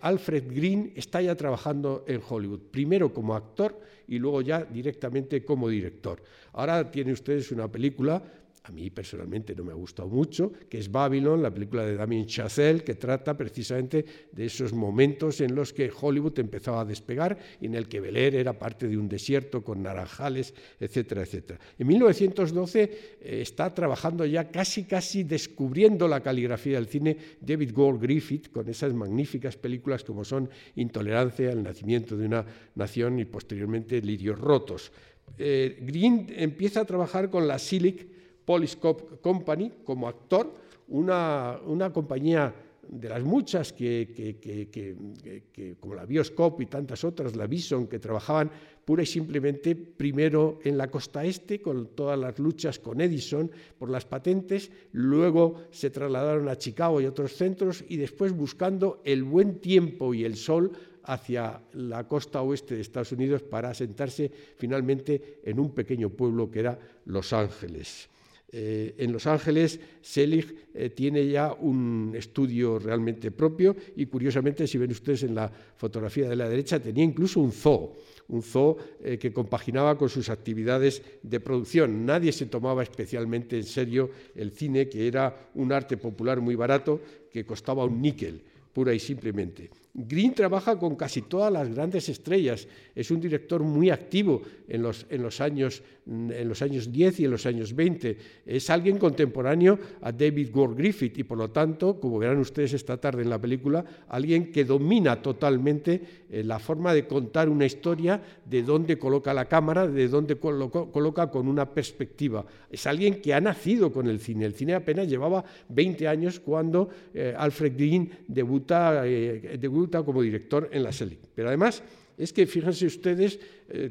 Alfred 0.00 0.44
Green 0.48 0.92
está 0.96 1.20
ya 1.20 1.34
trabajando 1.34 2.04
en 2.08 2.22
Hollywood, 2.26 2.60
primero 2.70 3.12
como 3.12 3.34
actor 3.34 3.78
y 4.06 4.18
luego 4.18 4.40
ya 4.40 4.64
directamente 4.64 5.44
como 5.44 5.68
director. 5.68 6.22
Ahora 6.54 6.90
tienen 6.90 7.12
ustedes 7.12 7.52
una 7.52 7.70
película 7.70 8.22
a 8.64 8.72
mí 8.72 8.90
personalmente 8.90 9.54
no 9.54 9.64
me 9.64 9.72
ha 9.72 9.76
gustado 9.76 10.08
mucho, 10.08 10.52
que 10.68 10.78
es 10.78 10.90
Babylon, 10.90 11.42
la 11.42 11.52
película 11.52 11.84
de 11.84 11.96
Damien 11.96 12.26
Chazelle, 12.26 12.82
que 12.82 12.94
trata 12.94 13.36
precisamente 13.36 14.04
de 14.32 14.44
esos 14.44 14.72
momentos 14.72 15.40
en 15.40 15.54
los 15.54 15.72
que 15.72 15.90
Hollywood 15.90 16.38
empezaba 16.38 16.82
a 16.82 16.84
despegar 16.84 17.38
y 17.60 17.66
en 17.66 17.74
el 17.74 17.88
que 17.88 18.00
Bel 18.00 18.16
Air 18.16 18.34
era 18.34 18.58
parte 18.58 18.88
de 18.88 18.96
un 18.96 19.08
desierto 19.08 19.62
con 19.62 19.82
naranjales, 19.82 20.54
etcétera, 20.78 21.22
etcétera. 21.22 21.58
En 21.78 21.86
1912 21.86 22.82
eh, 22.82 23.40
está 23.40 23.72
trabajando 23.72 24.24
ya 24.26 24.50
casi, 24.50 24.84
casi 24.84 25.24
descubriendo 25.24 26.06
la 26.08 26.20
caligrafía 26.20 26.76
del 26.76 26.88
cine 26.88 27.16
David 27.40 27.72
Gore 27.72 27.98
Griffith 27.98 28.50
con 28.50 28.68
esas 28.68 28.92
magníficas 28.92 29.56
películas 29.56 30.04
como 30.04 30.24
son 30.24 30.48
Intolerancia, 30.76 31.50
El 31.50 31.62
nacimiento 31.62 32.16
de 32.16 32.26
una 32.26 32.44
nación 32.74 33.18
y 33.18 33.24
posteriormente 33.24 34.00
Lirios 34.02 34.38
rotos. 34.38 34.92
Eh, 35.36 35.78
Green 35.80 36.26
empieza 36.30 36.80
a 36.80 36.84
trabajar 36.84 37.30
con 37.30 37.46
la 37.46 37.58
Silic 37.58 38.17
Polyscope 38.48 39.20
Company 39.20 39.84
como 39.84 40.08
actor, 40.08 40.50
una, 40.88 41.60
una 41.66 41.92
compañía 41.92 42.54
de 42.88 43.06
las 43.10 43.22
muchas 43.22 43.74
que, 43.74 44.08
que, 44.14 45.76
como 45.78 45.94
la 45.94 46.06
Bioscope 46.06 46.62
y 46.62 46.66
tantas 46.66 47.04
otras, 47.04 47.36
la 47.36 47.46
Bison, 47.46 47.86
que 47.86 47.98
trabajaban 47.98 48.50
pura 48.86 49.02
y 49.02 49.06
simplemente 49.06 49.76
primero 49.76 50.60
en 50.64 50.78
la 50.78 50.90
costa 50.90 51.26
este, 51.26 51.60
con 51.60 51.88
todas 51.88 52.18
las 52.18 52.38
luchas 52.38 52.78
con 52.78 53.02
Edison 53.02 53.50
por 53.78 53.90
las 53.90 54.06
patentes, 54.06 54.72
luego 54.92 55.64
se 55.70 55.90
trasladaron 55.90 56.48
a 56.48 56.56
Chicago 56.56 57.02
y 57.02 57.04
otros 57.04 57.34
centros 57.34 57.84
y 57.86 57.98
después 57.98 58.32
buscando 58.32 59.02
el 59.04 59.24
buen 59.24 59.58
tiempo 59.58 60.14
y 60.14 60.24
el 60.24 60.36
sol 60.36 60.72
hacia 61.04 61.60
la 61.74 62.08
costa 62.08 62.40
oeste 62.40 62.76
de 62.76 62.80
Estados 62.80 63.12
Unidos 63.12 63.42
para 63.42 63.68
asentarse 63.68 64.32
finalmente 64.56 65.40
en 65.44 65.60
un 65.60 65.74
pequeño 65.74 66.08
pueblo 66.08 66.50
que 66.50 66.60
era 66.60 66.78
Los 67.04 67.34
Ángeles. 67.34 68.08
Eh, 68.50 68.94
en 68.96 69.12
Los 69.12 69.26
Ángeles, 69.26 69.78
Selig 70.00 70.70
eh, 70.72 70.88
tiene 70.88 71.28
ya 71.28 71.52
un 71.52 72.14
estudio 72.16 72.78
realmente 72.78 73.30
propio 73.30 73.76
y 73.94 74.06
curiosamente, 74.06 74.66
si 74.66 74.78
ven 74.78 74.90
ustedes 74.90 75.24
en 75.24 75.34
la 75.34 75.52
fotografía 75.76 76.30
de 76.30 76.36
la 76.36 76.48
derecha, 76.48 76.80
tenía 76.80 77.04
incluso 77.04 77.40
un 77.40 77.52
zoo, 77.52 77.92
un 78.28 78.42
zoo 78.42 78.78
eh, 79.04 79.18
que 79.18 79.34
compaginaba 79.34 79.98
con 79.98 80.08
sus 80.08 80.30
actividades 80.30 81.02
de 81.22 81.40
producción. 81.40 82.06
Nadie 82.06 82.32
se 82.32 82.46
tomaba 82.46 82.82
especialmente 82.82 83.56
en 83.56 83.64
serio 83.64 84.10
el 84.34 84.50
cine, 84.52 84.88
que 84.88 85.06
era 85.06 85.50
un 85.54 85.70
arte 85.70 85.98
popular 85.98 86.40
muy 86.40 86.54
barato, 86.54 87.02
que 87.30 87.44
costaba 87.44 87.84
un 87.84 88.00
níquel, 88.00 88.40
pura 88.72 88.94
y 88.94 88.98
simplemente. 88.98 89.68
Green 90.06 90.32
trabaja 90.32 90.78
con 90.78 90.94
casi 90.94 91.22
todas 91.22 91.52
las 91.52 91.74
grandes 91.74 92.08
estrellas, 92.08 92.68
es 92.94 93.10
un 93.10 93.20
director 93.20 93.62
muy 93.62 93.90
activo 93.90 94.42
en 94.68 94.82
los, 94.82 95.06
en 95.10 95.22
los, 95.22 95.40
años, 95.40 95.82
en 96.06 96.48
los 96.48 96.62
años 96.62 96.92
10 96.92 97.20
y 97.20 97.24
en 97.24 97.30
los 97.32 97.46
años 97.46 97.74
20. 97.74 98.16
Es 98.46 98.70
alguien 98.70 98.98
contemporáneo 98.98 99.78
a 100.00 100.12
David 100.12 100.50
Gore 100.52 100.74
Griffith 100.76 101.18
y 101.18 101.24
por 101.24 101.38
lo 101.38 101.50
tanto, 101.50 101.98
como 101.98 102.18
verán 102.18 102.38
ustedes 102.38 102.74
esta 102.74 102.96
tarde 102.96 103.22
en 103.22 103.30
la 103.30 103.40
película, 103.40 103.84
alguien 104.08 104.52
que 104.52 104.64
domina 104.64 105.20
totalmente 105.20 106.00
eh, 106.30 106.44
la 106.44 106.60
forma 106.60 106.94
de 106.94 107.06
contar 107.06 107.48
una 107.48 107.66
historia, 107.66 108.22
de 108.44 108.62
dónde 108.62 108.98
coloca 108.98 109.34
la 109.34 109.46
cámara, 109.46 109.88
de 109.88 110.06
dónde 110.06 110.36
coloca 110.36 111.30
con 111.30 111.48
una 111.48 111.68
perspectiva. 111.68 112.44
Es 112.70 112.86
alguien 112.86 113.20
que 113.20 113.34
ha 113.34 113.40
nacido 113.40 113.92
con 113.92 114.06
el 114.06 114.20
cine. 114.20 114.44
El 114.44 114.54
cine 114.54 114.74
apenas 114.74 115.08
llevaba 115.08 115.44
20 115.70 116.06
años 116.06 116.38
cuando 116.38 116.88
eh, 117.12 117.34
Alfred 117.36 117.74
Green 117.74 118.10
debuta, 118.28 119.06
eh, 119.06 119.56
debuta 119.58 119.87
como 119.90 120.22
director 120.22 120.68
en 120.72 120.82
la 120.82 120.92
SELIC. 120.92 121.18
Pero 121.34 121.48
además 121.48 121.82
es 122.16 122.32
que 122.32 122.46
fíjense 122.46 122.86
ustedes 122.86 123.38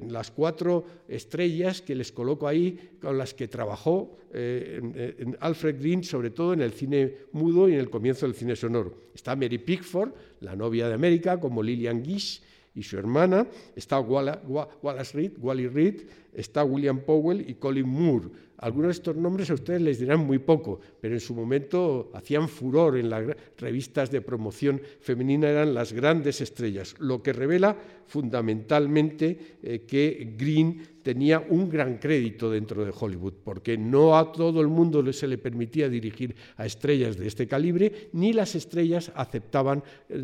las 0.10 0.32
cuatro 0.32 0.86
estrellas 1.08 1.82
que 1.82 1.96
les 1.96 2.12
coloco 2.12 2.48
ahí, 2.48 2.78
con 3.02 3.18
las 3.18 3.34
que 3.34 3.48
trabajó 3.48 4.18
eh, 4.34 5.16
en, 5.18 5.38
Alfred 5.40 5.80
Green, 5.80 6.04
sobre 6.04 6.32
todo 6.32 6.54
en 6.54 6.62
el 6.62 6.74
cine 6.74 7.14
mudo 7.32 7.70
y 7.70 7.74
en 7.74 7.80
el 7.80 7.90
comienzo 7.90 8.26
del 8.26 8.36
cine 8.36 8.56
sonoro. 8.56 9.10
Está 9.16 9.36
Mary 9.36 9.58
Pickford, 9.58 10.12
la 10.42 10.56
novia 10.56 10.88
de 10.90 10.96
América, 10.96 11.40
como 11.40 11.64
Lillian 11.64 12.04
Gish 12.04 12.42
y 12.76 12.84
su 12.84 12.98
hermana, 12.98 13.48
está 13.76 14.00
Wallace 14.00 15.18
Reed, 15.18 15.32
Wally 15.40 15.68
Reed, 15.68 16.02
está 16.38 16.64
William 16.64 17.00
Powell 17.00 17.44
y 17.50 17.56
Colin 17.56 17.90
Moore. 17.90 18.30
Algunos 18.60 18.88
de 18.88 18.94
estos 18.94 19.16
nombres 19.16 19.52
a 19.52 19.54
ustedes 19.54 19.82
les 19.82 20.00
dirán 20.00 20.26
muy 20.26 20.40
poco, 20.40 20.80
pero 21.00 21.14
en 21.14 21.20
su 21.20 21.36
momento 21.36 22.10
hacían 22.14 22.50
furor 22.50 22.98
en 22.98 23.10
las 23.10 23.24
revistas 23.58 24.10
de 24.10 24.22
promoción 24.22 24.82
femenina, 25.00 25.48
eran 25.48 25.76
las 25.76 25.94
grandes 25.94 26.42
estrellas, 26.42 26.96
lo 26.98 27.22
que 27.22 27.34
revela 27.34 27.78
fundamentalmente 28.08 29.58
eh, 29.62 29.82
que 29.86 30.34
Green 30.36 30.82
tenía 31.04 31.40
un 31.40 31.70
gran 31.70 32.00
crédito 32.00 32.50
dentro 32.50 32.84
de 32.84 32.92
Hollywood, 32.98 33.34
porque 33.44 33.78
no 33.78 34.18
a 34.18 34.32
todo 34.32 34.60
el 34.60 34.68
mundo 34.68 35.14
se 35.14 35.28
le 35.28 35.38
permitía 35.38 35.88
dirigir 35.88 36.36
a 36.58 36.66
estrellas 36.66 37.16
de 37.16 37.28
este 37.28 37.48
calibre, 37.48 38.10
ni 38.14 38.34
las 38.34 38.56
estrellas 38.56 39.12
aceptaban 39.16 39.84
eh, 40.10 40.24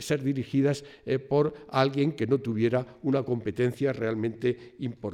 ser 0.00 0.22
dirigidas 0.24 0.84
eh, 1.06 1.18
por 1.20 1.54
alguien 1.70 2.12
que 2.12 2.26
no 2.26 2.38
tuviera 2.38 2.98
una 3.02 3.22
competencia 3.22 3.92
realmente 3.92 4.74
importante. 4.80 5.07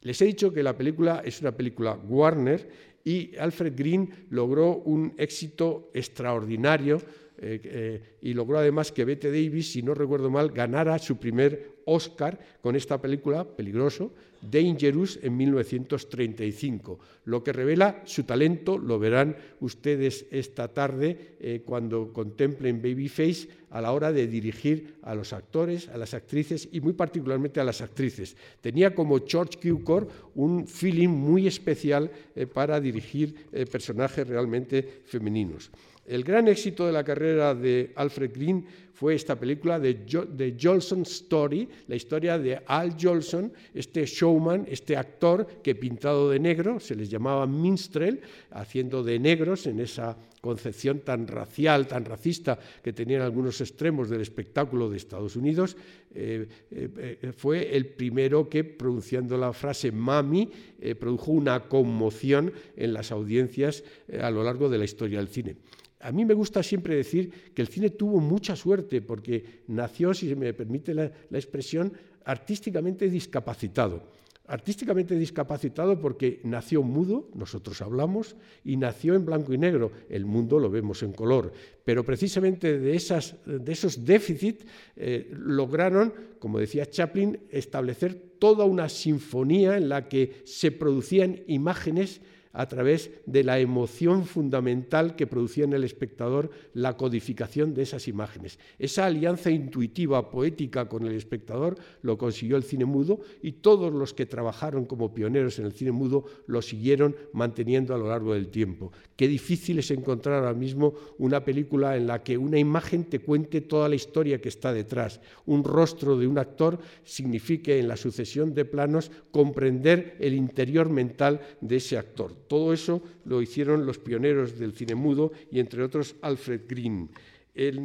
Les 0.00 0.20
he 0.20 0.26
dicho 0.26 0.52
que 0.52 0.62
la 0.62 0.76
película 0.76 1.22
es 1.24 1.40
una 1.40 1.52
película 1.52 1.94
Warner 1.94 2.68
y 3.04 3.36
Alfred 3.36 3.74
Green 3.76 4.26
logró 4.30 4.76
un 4.78 5.14
éxito 5.16 5.90
extraordinario 5.94 7.00
eh, 7.38 7.60
eh, 7.64 8.02
y 8.22 8.32
logró 8.32 8.58
además 8.58 8.92
que 8.92 9.04
Bette 9.04 9.28
Davis, 9.28 9.72
si 9.72 9.82
no 9.82 9.94
recuerdo 9.94 10.30
mal, 10.30 10.50
ganara 10.50 10.98
su 10.98 11.16
primer 11.16 11.80
Oscar 11.84 12.38
con 12.62 12.76
esta 12.76 13.00
película, 13.00 13.44
Peligroso, 13.44 14.12
Dangerous, 14.50 15.18
en 15.22 15.36
1935, 15.36 16.98
lo 17.24 17.42
que 17.42 17.52
revela 17.52 18.02
su 18.04 18.24
talento, 18.24 18.78
lo 18.78 18.98
verán 18.98 19.36
ustedes 19.60 20.26
esta 20.30 20.68
tarde 20.68 21.36
eh, 21.40 21.62
cuando 21.64 22.12
contemplen 22.12 22.82
Babyface 22.82 23.48
a 23.70 23.80
la 23.80 23.92
hora 23.92 24.12
de 24.12 24.26
dirigir 24.26 24.96
a 25.02 25.14
los 25.14 25.32
actores, 25.32 25.88
a 25.88 25.98
las 25.98 26.14
actrices 26.14 26.68
y 26.70 26.80
muy 26.80 26.92
particularmente 26.92 27.60
a 27.60 27.64
las 27.64 27.80
actrices. 27.80 28.36
Tenía 28.60 28.94
como 28.94 29.24
George 29.26 29.58
Cukor 29.60 30.08
un 30.34 30.66
feeling 30.66 31.08
muy 31.08 31.46
especial 31.46 32.10
para 32.52 32.80
dirigir 32.80 33.46
personajes 33.70 34.28
realmente 34.28 35.02
femeninos. 35.06 35.70
El 36.06 36.22
gran 36.22 36.48
éxito 36.48 36.86
de 36.86 36.92
la 36.92 37.02
carrera 37.02 37.54
de 37.54 37.92
Alfred 37.96 38.30
Green 38.32 38.66
fue 38.94 39.14
esta 39.14 39.38
película 39.38 39.80
de, 39.80 39.94
de 39.94 40.56
Jolson 40.60 41.02
Story, 41.02 41.68
la 41.88 41.96
historia 41.96 42.38
de 42.38 42.62
Al 42.64 42.96
Jolson, 42.98 43.52
este 43.74 44.06
showman, 44.06 44.66
este 44.70 44.96
actor 44.96 45.46
que 45.62 45.74
pintado 45.74 46.30
de 46.30 46.38
negro, 46.38 46.78
se 46.78 46.94
les 46.94 47.10
llamaba 47.10 47.46
minstrel, 47.46 48.20
haciendo 48.52 49.02
de 49.02 49.18
negros 49.18 49.66
en 49.66 49.80
esa 49.80 50.16
concepción 50.40 51.00
tan 51.00 51.26
racial, 51.26 51.88
tan 51.88 52.04
racista 52.04 52.58
que 52.82 52.92
tenían 52.92 53.22
algunos 53.22 53.60
extremos 53.60 54.10
del 54.10 54.20
espectáculo 54.20 54.90
de 54.90 54.98
Estados 54.98 55.36
Unidos, 55.36 55.74
eh, 56.14 56.46
eh, 56.70 57.32
fue 57.34 57.74
el 57.74 57.86
primero 57.86 58.48
que, 58.48 58.62
pronunciando 58.62 59.38
la 59.38 59.52
frase 59.52 59.90
mami, 59.90 60.50
eh, 60.78 60.94
produjo 60.94 61.32
una 61.32 61.66
conmoción 61.66 62.52
en 62.76 62.92
las 62.92 63.10
audiencias 63.10 63.82
a 64.20 64.30
lo 64.30 64.44
largo 64.44 64.68
de 64.68 64.78
la 64.78 64.84
historia 64.84 65.18
del 65.18 65.28
cine. 65.28 65.56
A 66.04 66.12
mí 66.12 66.26
me 66.26 66.34
gusta 66.34 66.62
siempre 66.62 66.94
decir 66.94 67.30
que 67.54 67.62
el 67.62 67.68
cine 67.68 67.88
tuvo 67.88 68.20
mucha 68.20 68.54
suerte 68.54 68.83
porque 69.06 69.62
nació, 69.68 70.14
si 70.14 70.28
se 70.28 70.36
me 70.36 70.52
permite 70.54 70.94
la, 70.94 71.10
expresión, 71.32 71.92
artísticamente 72.24 73.08
discapacitado. 73.08 74.02
Artísticamente 74.46 75.16
discapacitado 75.16 75.98
porque 75.98 76.40
nació 76.44 76.82
mudo, 76.82 77.30
nosotros 77.34 77.80
hablamos, 77.80 78.36
y 78.62 78.76
nació 78.76 79.14
en 79.14 79.24
blanco 79.24 79.54
y 79.54 79.58
negro, 79.58 79.90
el 80.10 80.26
mundo 80.26 80.58
lo 80.58 80.68
vemos 80.70 81.02
en 81.02 81.12
color. 81.12 81.52
Pero 81.82 82.04
precisamente 82.04 82.78
de, 82.78 82.94
esos 82.94 84.04
déficits 84.04 84.66
eh, 84.96 85.30
lograron, 85.32 86.12
como 86.38 86.58
decía 86.58 86.90
Chaplin, 86.90 87.40
establecer 87.50 88.14
toda 88.38 88.66
una 88.66 88.90
sinfonía 88.90 89.78
en 89.78 89.88
la 89.88 90.08
que 90.08 90.42
se 90.44 90.70
producían 90.70 91.40
imágenes 91.46 92.20
a 92.54 92.66
través 92.66 93.10
de 93.26 93.44
la 93.44 93.58
emoción 93.58 94.24
fundamental 94.24 95.16
que 95.16 95.26
producía 95.26 95.64
en 95.64 95.74
el 95.74 95.84
espectador 95.84 96.50
la 96.72 96.96
codificación 96.96 97.74
de 97.74 97.82
esas 97.82 98.08
imágenes. 98.08 98.58
Esa 98.78 99.06
alianza 99.06 99.50
intuitiva, 99.50 100.30
poética 100.30 100.88
con 100.88 101.04
el 101.06 101.14
espectador 101.14 101.76
lo 102.02 102.16
consiguió 102.16 102.56
el 102.56 102.62
cine 102.62 102.84
mudo 102.84 103.20
y 103.42 103.52
todos 103.52 103.92
los 103.92 104.14
que 104.14 104.26
trabajaron 104.26 104.86
como 104.86 105.12
pioneros 105.12 105.58
en 105.58 105.66
el 105.66 105.72
cine 105.72 105.92
mudo 105.92 106.24
lo 106.46 106.62
siguieron 106.62 107.16
manteniendo 107.32 107.94
a 107.94 107.98
lo 107.98 108.08
largo 108.08 108.34
del 108.34 108.48
tiempo. 108.48 108.92
Qué 109.16 109.26
difícil 109.26 109.80
es 109.80 109.90
encontrar 109.90 110.38
ahora 110.38 110.54
mismo 110.54 110.94
una 111.18 111.44
película 111.44 111.96
en 111.96 112.06
la 112.06 112.22
que 112.22 112.38
una 112.38 112.58
imagen 112.58 113.04
te 113.04 113.18
cuente 113.18 113.60
toda 113.60 113.88
la 113.88 113.96
historia 113.96 114.40
que 114.40 114.48
está 114.48 114.72
detrás. 114.72 115.20
Un 115.46 115.64
rostro 115.64 116.16
de 116.16 116.28
un 116.28 116.38
actor 116.38 116.78
signifique 117.02 117.78
en 117.78 117.88
la 117.88 117.96
sucesión 117.96 118.54
de 118.54 118.64
planos 118.64 119.10
comprender 119.32 120.16
el 120.20 120.34
interior 120.34 120.88
mental 120.88 121.40
de 121.60 121.76
ese 121.76 121.98
actor. 121.98 122.43
Todo 122.48 122.72
eso 122.72 123.02
lo 123.24 123.40
hicieron 123.42 123.86
los 123.86 123.98
pioneros 123.98 124.58
del 124.58 124.74
cine 124.74 124.94
mudo 124.94 125.32
y 125.50 125.60
entre 125.60 125.82
otros 125.82 126.16
Alfred 126.22 126.62
Green. 126.68 127.08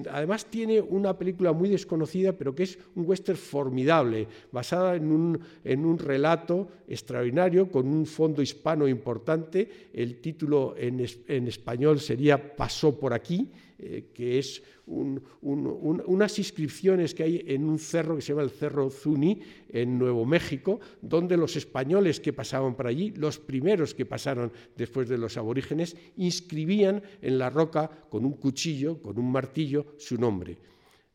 Además 0.10 0.46
tiene 0.46 0.82
una 0.82 1.18
película 1.18 1.54
muy 1.54 1.70
desconocida, 1.70 2.34
pero 2.34 2.56
que 2.56 2.64
es 2.64 2.80
un 2.96 3.08
western 3.08 3.38
formidable, 3.38 4.28
basada 4.52 4.96
en 4.96 5.12
un, 5.12 5.40
en 5.64 5.86
un 5.86 5.98
relato 6.00 6.68
extraordinario 6.88 7.70
con 7.70 7.88
un 7.88 8.06
fondo 8.06 8.42
hispano 8.42 8.88
importante. 8.88 9.90
El 9.94 10.20
título 10.22 10.76
en, 10.78 11.06
en 11.28 11.48
español 11.48 12.00
sería 12.00 12.56
Pasó 12.56 13.00
por 13.00 13.14
aquí 13.14 13.50
eh, 13.82 14.10
que 14.14 14.40
es 14.40 14.62
unas 14.86 16.38
inscripciones 16.40 17.14
que 17.14 17.24
hay 17.24 17.44
en 17.48 17.64
un 17.64 17.80
cerro 17.80 18.16
que 18.16 18.22
se 18.22 18.34
llama 18.34 18.42
el 18.42 18.50
Cerro 18.50 18.90
Zuni, 18.90 19.40
en 19.70 19.98
Nuevo 19.98 20.26
México, 20.26 20.80
donde 21.02 21.38
los 21.38 21.56
españoles 21.56 22.20
que 22.20 22.34
pasaban 22.34 22.76
por 22.76 22.88
allí, 22.88 23.12
los 23.12 23.38
primeros 23.38 23.94
que 23.94 24.06
pasaron 24.06 24.52
después 24.76 25.08
de 25.08 25.18
los 25.18 25.38
aborígenes, 25.38 25.96
inscribían 26.18 27.04
en 27.22 27.38
la 27.38 27.50
roca 27.52 27.90
con 28.10 28.26
un 28.26 28.34
cuchillo, 28.34 29.00
con 29.02 29.18
un 29.18 29.32
martillo, 29.32 29.59
su 29.98 30.18
nombre. 30.18 30.58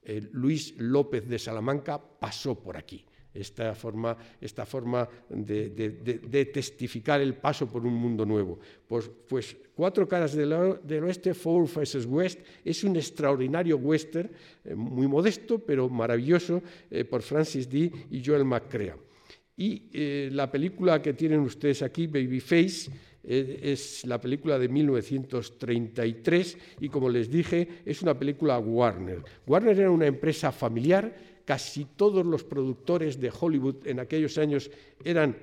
Eh, 0.03 0.29
Luis 0.33 0.75
López 0.79 1.27
de 1.27 1.39
Salamanca 1.39 1.99
pasó 1.99 2.59
por 2.59 2.77
aquí 2.77 3.05
esta 3.33 3.75
forma, 3.75 4.17
esta 4.41 4.65
forma 4.65 5.09
de, 5.29 6.51
testificar 6.53 7.21
el 7.21 7.35
paso 7.35 7.67
por 7.67 7.85
un 7.85 7.95
mundo 7.95 8.25
nuevo. 8.25 8.59
Pues, 8.87 9.11
pues 9.29 9.57
Cuatro 9.75 10.07
caras 10.07 10.35
del, 10.37 10.53
oeste, 10.53 11.35
Four 11.35 11.67
Faces 11.67 12.07
West, 12.07 12.39
es 12.65 12.85
un 12.85 12.95
extraordinario 12.95 13.77
western, 13.77 14.31
eh, 14.65 14.73
muy 14.73 15.09
modesto, 15.09 15.59
pero 15.59 15.89
maravilloso, 15.89 16.63
eh, 16.89 17.05
por 17.05 17.23
Francis 17.23 17.69
D. 17.69 17.91
y 18.09 18.23
Joel 18.25 18.45
McCrea. 18.45 18.97
Y 19.57 20.31
la 20.31 20.51
película 20.51 21.01
que 21.01 21.13
tienen 21.13 21.41
ustedes 21.41 21.83
aquí, 21.83 22.09
Babyface, 22.09 22.91
es 23.27 24.05
la 24.07 24.21
película 24.21 24.59
de 24.59 24.69
1933 24.69 26.59
y 26.81 26.89
como 26.89 27.09
les 27.09 27.31
dije, 27.31 27.69
es 27.85 28.03
una 28.03 28.19
película 28.19 28.59
Warner. 28.59 29.23
Warner 29.47 29.79
era 29.79 29.91
una 29.91 30.07
empresa 30.07 30.53
familiar 30.53 31.15
casi 31.45 31.87
todos 31.97 32.25
los 32.25 32.45
productores 32.45 33.21
de 33.21 33.33
Hollywood 33.39 33.87
en 33.87 34.01
aquellos 34.01 34.39
años 34.39 34.71
eran 35.05 35.37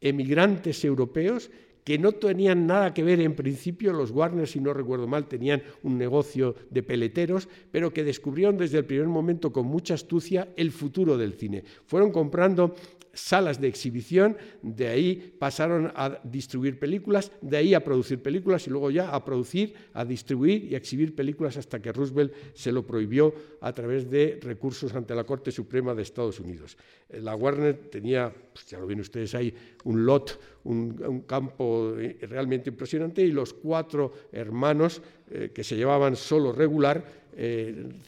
emigrantes 0.00 0.84
europeos 0.84 1.50
que 1.84 1.98
no 1.98 2.12
tenían 2.12 2.66
nada 2.66 2.92
que 2.92 3.02
ver 3.02 3.18
en 3.20 3.34
principio, 3.34 3.94
los 3.94 4.10
Warner, 4.10 4.46
si 4.46 4.60
no 4.60 4.74
recuerdo 4.74 5.06
mal, 5.06 5.26
tenían 5.26 5.62
un 5.82 5.96
negocio 5.96 6.54
de 6.68 6.82
peleteros, 6.82 7.48
pero 7.70 7.94
que 7.94 8.04
descubrieron 8.04 8.58
desde 8.58 8.76
el 8.76 8.84
primer 8.84 9.06
momento 9.06 9.50
con 9.50 9.64
mucha 9.64 9.94
astucia 9.94 10.48
el 10.56 10.70
futuro 10.70 11.16
del 11.16 11.32
cine. 11.32 11.64
Fueron 11.86 12.12
comprando 12.12 12.74
salas 13.18 13.60
de 13.60 13.68
exhibición, 13.68 14.36
de 14.62 14.88
ahí 14.88 15.34
pasaron 15.38 15.92
a 15.94 16.20
distribuir 16.24 16.78
películas, 16.78 17.32
de 17.42 17.56
ahí 17.56 17.74
a 17.74 17.84
producir 17.84 18.22
películas 18.22 18.66
y 18.66 18.70
luego 18.70 18.90
ya 18.90 19.10
a 19.10 19.24
producir, 19.24 19.74
a 19.92 20.04
distribuir 20.04 20.64
y 20.64 20.74
a 20.74 20.78
exhibir 20.78 21.14
películas 21.14 21.56
hasta 21.56 21.80
que 21.82 21.92
Roosevelt 21.92 22.32
se 22.54 22.72
lo 22.72 22.86
prohibió 22.86 23.34
a 23.60 23.72
través 23.72 24.08
de 24.08 24.38
recursos 24.40 24.94
ante 24.94 25.14
la 25.14 25.24
Corte 25.24 25.50
Suprema 25.50 25.94
de 25.94 26.02
Estados 26.02 26.40
Unidos. 26.40 26.76
Eh, 27.08 27.20
la 27.20 27.34
Warner 27.34 27.90
tenía, 27.90 28.32
pues 28.52 28.66
ya 28.66 28.78
lo 28.78 28.86
ven 28.86 29.00
ustedes 29.00 29.34
ahí, 29.34 29.52
un 29.84 30.06
lot, 30.06 30.38
un, 30.64 31.24
campo 31.26 31.94
eh, 31.98 32.18
realmente 32.22 32.70
impresionante 32.70 33.22
y 33.22 33.32
los 33.32 33.52
cuatro 33.52 34.12
hermanos 34.32 35.02
eh, 35.30 35.50
que 35.52 35.64
se 35.64 35.76
llevaban 35.76 36.16
solo 36.16 36.52
regular 36.52 37.27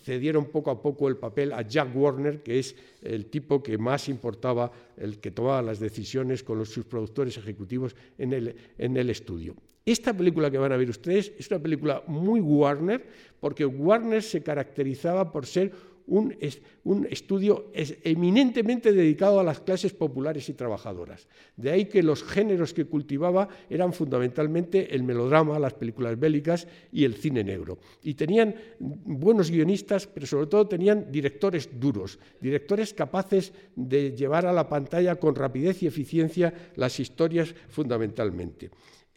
cedieron 0.03 0.47
poco 0.47 0.71
a 0.71 0.83
poco 0.83 1.09
el 1.09 1.17
papel 1.17 1.53
a 1.53 1.63
Jack 1.63 1.95
Warner, 1.95 2.43
que 2.43 2.59
es 2.59 2.75
el 3.03 3.27
tipo 3.27 3.63
que 3.63 3.79
más 3.79 4.09
importaba, 4.09 4.73
el 4.97 5.19
que 5.19 5.31
tomaba 5.31 5.63
las 5.63 5.79
decisiones 5.79 6.43
con 6.43 6.59
los, 6.59 6.69
sus 6.69 6.85
productores 6.85 7.37
ejecutivos 7.37 7.95
en 8.19 8.33
el, 8.33 8.57
en 8.77 8.97
el 8.97 9.09
estudio. 9.09 9.55
Esta 9.87 10.15
película 10.15 10.51
que 10.51 10.59
van 10.59 10.73
a 10.73 10.77
ver 10.77 10.91
ustedes 10.91 11.33
es 11.39 11.51
una 11.51 11.61
película 11.61 12.03
muy 12.07 12.41
Warner, 12.41 13.07
porque 13.41 13.65
Warner 13.65 14.23
se 14.23 14.43
caracterizaba 14.43 15.33
por 15.33 15.47
ser 15.47 15.73
un, 16.11 17.07
estudio 17.09 17.71
eminentemente 17.73 18.93
dedicado 18.93 19.39
a 19.39 19.45
las 19.45 19.61
clases 19.61 19.93
populares 19.93 20.49
y 20.49 20.55
trabajadoras. 20.55 21.29
De 21.57 21.71
ahí 21.71 21.85
que 21.87 22.03
los 22.03 22.25
géneros 22.25 22.75
que 22.75 22.85
cultivaba 22.85 23.49
eran 23.69 23.93
fundamentalmente 23.93 24.95
el 24.95 25.05
melodrama, 25.05 25.59
las 25.59 25.75
películas 25.75 26.19
bélicas 26.19 26.67
y 26.93 27.05
el 27.05 27.15
cine 27.15 27.45
negro. 27.45 27.79
Y 28.03 28.15
tenían 28.15 28.55
buenos 28.79 29.51
guionistas, 29.51 30.07
pero 30.07 30.27
sobre 30.27 30.49
todo 30.49 30.67
tenían 30.67 31.11
directores 31.11 31.71
duros, 31.79 32.19
directores 32.41 32.93
capaces 32.93 33.53
de 33.77 34.11
llevar 34.17 34.47
a 34.47 34.53
la 34.53 34.69
pantalla 34.69 35.17
con 35.17 35.35
rapidez 35.35 35.83
y 35.83 35.87
eficiencia 35.87 36.53
las 36.75 36.99
historias 36.99 37.55
fundamentalmente. 37.69 38.71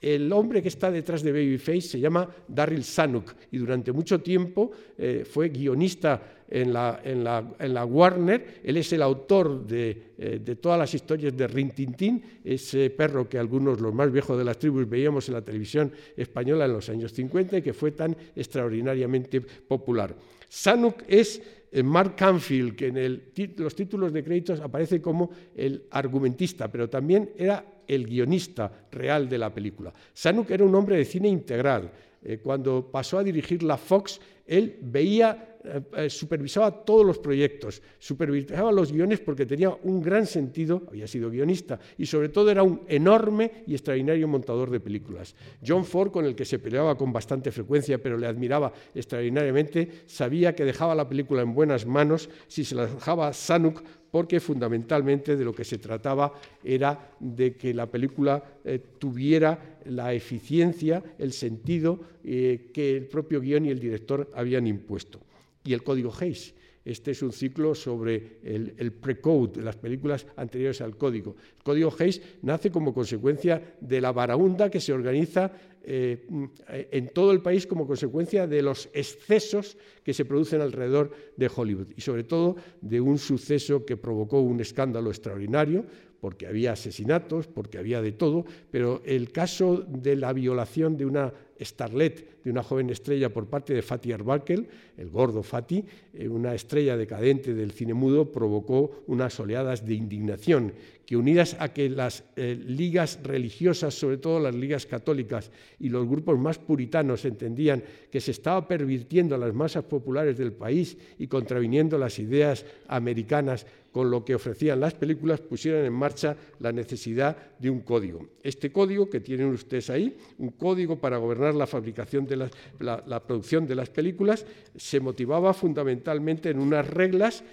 El 0.03 0.33
hombre 0.33 0.61
que 0.61 0.67
está 0.67 0.91
detrás 0.91 1.23
de 1.23 1.31
Babyface 1.31 1.81
se 1.81 1.99
llama 1.99 2.27
Daryl 2.49 2.83
Sanuk 2.83 3.33
y 3.51 3.57
durante 3.57 3.93
mucho 3.93 4.19
tiempo 4.19 4.69
eh, 4.97 5.23
fue 5.23 5.47
guionista 5.47 6.42
en 6.53 6.73
la, 6.73 7.85
Warner. 7.85 8.61
Él 8.63 8.77
es 8.77 8.93
el 8.93 9.01
autor 9.01 9.65
eh, 9.71 10.39
de, 10.43 10.55
todas 10.57 10.77
las 10.77 10.93
historias 10.93 11.35
de 11.35 11.47
Rin 11.47 11.71
Tin 11.71 12.23
ese 12.43 12.91
perro 12.91 13.27
que 13.27 13.39
algunos, 13.39 13.81
los 13.81 13.93
más 13.93 14.11
viejos 14.11 14.37
de 14.37 14.43
las 14.43 14.59
tribus, 14.59 14.87
veíamos 14.87 15.27
en 15.27 15.33
la 15.33 15.41
televisión 15.41 15.91
española 16.15 16.65
en 16.65 16.73
los 16.73 16.87
años 16.89 17.11
50 17.11 17.57
y 17.57 17.61
que 17.63 17.73
fue 17.73 17.91
tan 17.91 18.15
extraordinariamente 18.35 19.41
popular. 19.41 20.15
Sanuk 20.47 21.03
es 21.07 21.41
eh, 21.71 21.81
Mark 21.81 22.15
Canfield, 22.15 22.75
que 22.75 22.87
en 22.87 23.53
los 23.57 23.75
títulos 23.75 24.13
de 24.13 24.23
créditos 24.23 24.59
aparece 24.59 25.01
como 25.01 25.31
el 25.55 25.85
argumentista, 25.89 26.71
pero 26.71 26.87
también 26.87 27.31
era 27.35 27.65
el 27.87 28.05
guionista 28.05 28.71
real 28.91 29.27
de 29.27 29.39
la 29.39 29.51
película. 29.51 29.91
Sanuk 30.13 30.51
era 30.51 30.63
un 30.63 30.75
hombre 30.75 30.97
de 30.97 31.05
cine 31.05 31.27
integral. 31.27 31.91
Eh, 32.25 32.37
cuando 32.41 32.89
pasó 32.89 33.17
a 33.17 33.23
dirigir 33.23 33.63
la 33.63 33.75
Fox, 33.75 34.21
él 34.45 34.77
veía, 34.81 35.57
eh, 35.63 35.81
eh, 35.95 36.09
supervisaba 36.09 36.83
todos 36.83 37.05
los 37.05 37.19
proyectos, 37.19 37.81
supervisaba 37.97 38.71
los 38.71 38.91
guiones 38.91 39.21
porque 39.21 39.45
tenía 39.45 39.69
un 39.69 40.01
gran 40.01 40.25
sentido, 40.25 40.83
había 40.89 41.07
sido 41.07 41.29
guionista, 41.29 41.79
y 41.97 42.05
sobre 42.05 42.29
todo 42.29 42.51
era 42.51 42.63
un 42.63 42.81
enorme 42.87 43.63
y 43.65 43.73
extraordinario 43.73 44.27
montador 44.27 44.69
de 44.69 44.81
películas. 44.81 45.35
John 45.65 45.85
Ford, 45.85 46.11
con 46.11 46.25
el 46.25 46.35
que 46.35 46.43
se 46.43 46.59
peleaba 46.59 46.97
con 46.97 47.13
bastante 47.13 47.51
frecuencia, 47.51 48.01
pero 48.01 48.17
le 48.17 48.27
admiraba 48.27 48.73
extraordinariamente, 48.93 50.03
sabía 50.05 50.53
que 50.53 50.65
dejaba 50.65 50.95
la 50.95 51.07
película 51.07 51.41
en 51.41 51.53
buenas 51.53 51.85
manos 51.85 52.29
si 52.47 52.65
se 52.65 52.75
la 52.75 52.87
dejaba 52.87 53.29
a 53.29 53.33
Sanuk 53.33 53.83
porque 54.11 54.39
fundamentalmente 54.39 55.35
de 55.35 55.43
lo 55.43 55.53
que 55.53 55.63
se 55.63 55.79
trataba 55.79 56.33
era 56.63 57.15
de 57.19 57.55
que 57.55 57.73
la 57.73 57.89
película 57.89 58.59
eh, 58.63 58.79
tuviera 58.99 59.79
la 59.85 60.13
eficiencia, 60.13 61.03
el 61.17 61.33
sentido 61.33 61.99
que 62.23 62.97
el 62.97 63.07
propio 63.07 63.41
guion 63.41 63.65
y 63.65 63.69
el 63.69 63.79
director 63.79 64.31
habían 64.35 64.67
impuesto. 64.67 65.19
Y 65.63 65.73
el 65.73 65.83
código 65.83 66.13
Hayes. 66.19 66.53
Este 66.85 67.11
es 67.11 67.21
un 67.21 67.31
ciclo 67.31 67.73
sobre 67.73 68.39
el, 68.43 68.73
el 68.77 68.91
pre-code, 68.91 69.61
las 69.61 69.77
películas 69.77 70.27
anteriores 70.35 70.81
al 70.81 70.97
código. 70.97 71.37
El 71.57 71.63
código 71.63 71.93
Hayes 71.97 72.21
nace 72.41 72.71
como 72.71 72.93
consecuencia 72.93 73.75
de 73.79 74.01
la 74.01 74.11
varaunda 74.11 74.69
que 74.69 74.81
se 74.81 74.91
organiza 74.91 75.49
eh, 75.85 76.25
en 76.69 77.09
todo 77.09 77.33
el 77.33 77.41
país 77.41 77.67
como 77.67 77.85
consecuencia 77.85 78.47
de 78.47 78.61
los 78.61 78.89
excesos 78.93 79.77
que 80.01 80.13
se 80.13 80.23
producen 80.23 80.61
alrededor 80.61 81.11
de 81.35 81.51
Hollywood 81.53 81.87
y 81.97 81.99
sobre 81.99 82.23
todo 82.23 82.55
de 82.79 83.01
un 83.01 83.17
suceso 83.17 83.85
que 83.85 83.97
provocó 83.97 84.39
un 84.39 84.61
escándalo 84.61 85.09
extraordinario 85.09 85.85
porque 86.21 86.47
había 86.47 86.71
asesinatos, 86.71 87.47
porque 87.47 87.79
había 87.79 88.01
de 88.01 88.13
todo, 88.13 88.45
pero 88.71 89.01
el 89.03 89.33
caso 89.33 89.83
de 89.85 90.15
la 90.15 90.31
violación 90.31 90.95
de 90.95 91.05
una 91.05 91.33
starlet, 91.59 92.32
de 92.43 92.51
una 92.51 92.63
joven 92.63 92.89
estrella 92.89 93.29
por 93.29 93.47
parte 93.47 93.73
de 93.73 93.81
Fatih 93.81 94.13
Arbakel, 94.13 94.67
el 94.97 95.09
gordo 95.09 95.43
Fatih, 95.43 95.85
eh, 96.13 96.27
una 96.27 96.53
estrella 96.53 96.97
decadente 96.97 97.53
del 97.53 97.71
cine 97.71 97.93
mudo, 97.93 98.31
provocó 98.31 99.03
unas 99.07 99.39
oleadas 99.39 99.85
de 99.85 99.93
indignación 99.93 100.73
que 101.05 101.17
unidas 101.17 101.57
a 101.59 101.73
que 101.73 101.89
las 101.89 102.23
eh, 102.35 102.57
ligas 102.65 103.19
religiosas, 103.23 103.93
sobre 103.93 104.17
todo 104.17 104.39
las 104.39 104.55
ligas 104.55 104.85
católicas 104.85 105.51
y 105.79 105.89
los 105.89 106.07
grupos 106.07 106.39
más 106.39 106.57
puritanos 106.57 107.25
entendían 107.25 107.83
que 108.09 108.21
se 108.21 108.31
estaba 108.31 108.67
pervirtiendo 108.67 109.35
a 109.35 109.37
las 109.37 109.53
masas 109.53 109.83
populares 109.83 110.37
del 110.37 110.53
país 110.53 110.97
y 111.19 111.27
contraviniendo 111.27 111.97
las 111.97 112.19
ideas 112.19 112.65
americanas 112.87 113.65
con 113.93 114.11
lo 114.11 114.25
que 114.25 114.35
ofrecían 114.35 114.81
las 114.81 114.95
películas, 114.95 115.39
pusieron 115.39 115.85
en 115.85 115.93
marcha 115.93 116.35
la 116.59 116.73
necesidad 116.73 117.37
de 117.57 117.69
un 117.69 117.79
código. 117.79 118.27
Este 118.41 118.71
código 118.71 119.09
que 119.09 119.21
tienen 119.21 119.47
ustedes 119.47 119.89
ahí, 119.89 120.17
un 120.39 120.49
código 120.49 120.99
para 120.99 121.17
gobernar 121.17 121.53
la 121.53 121.67
fabricación 121.67 122.25
de 122.25 122.49
la 122.79 123.23
producción 123.25 123.65
de 123.65 123.75
las 123.75 123.89
películas, 123.89 124.45
se 124.75 124.99
motivaba 124.99 125.53
fundamentalmente 125.53 126.49
en 126.49 126.59
unas 126.59 126.85
reglas 126.89 127.43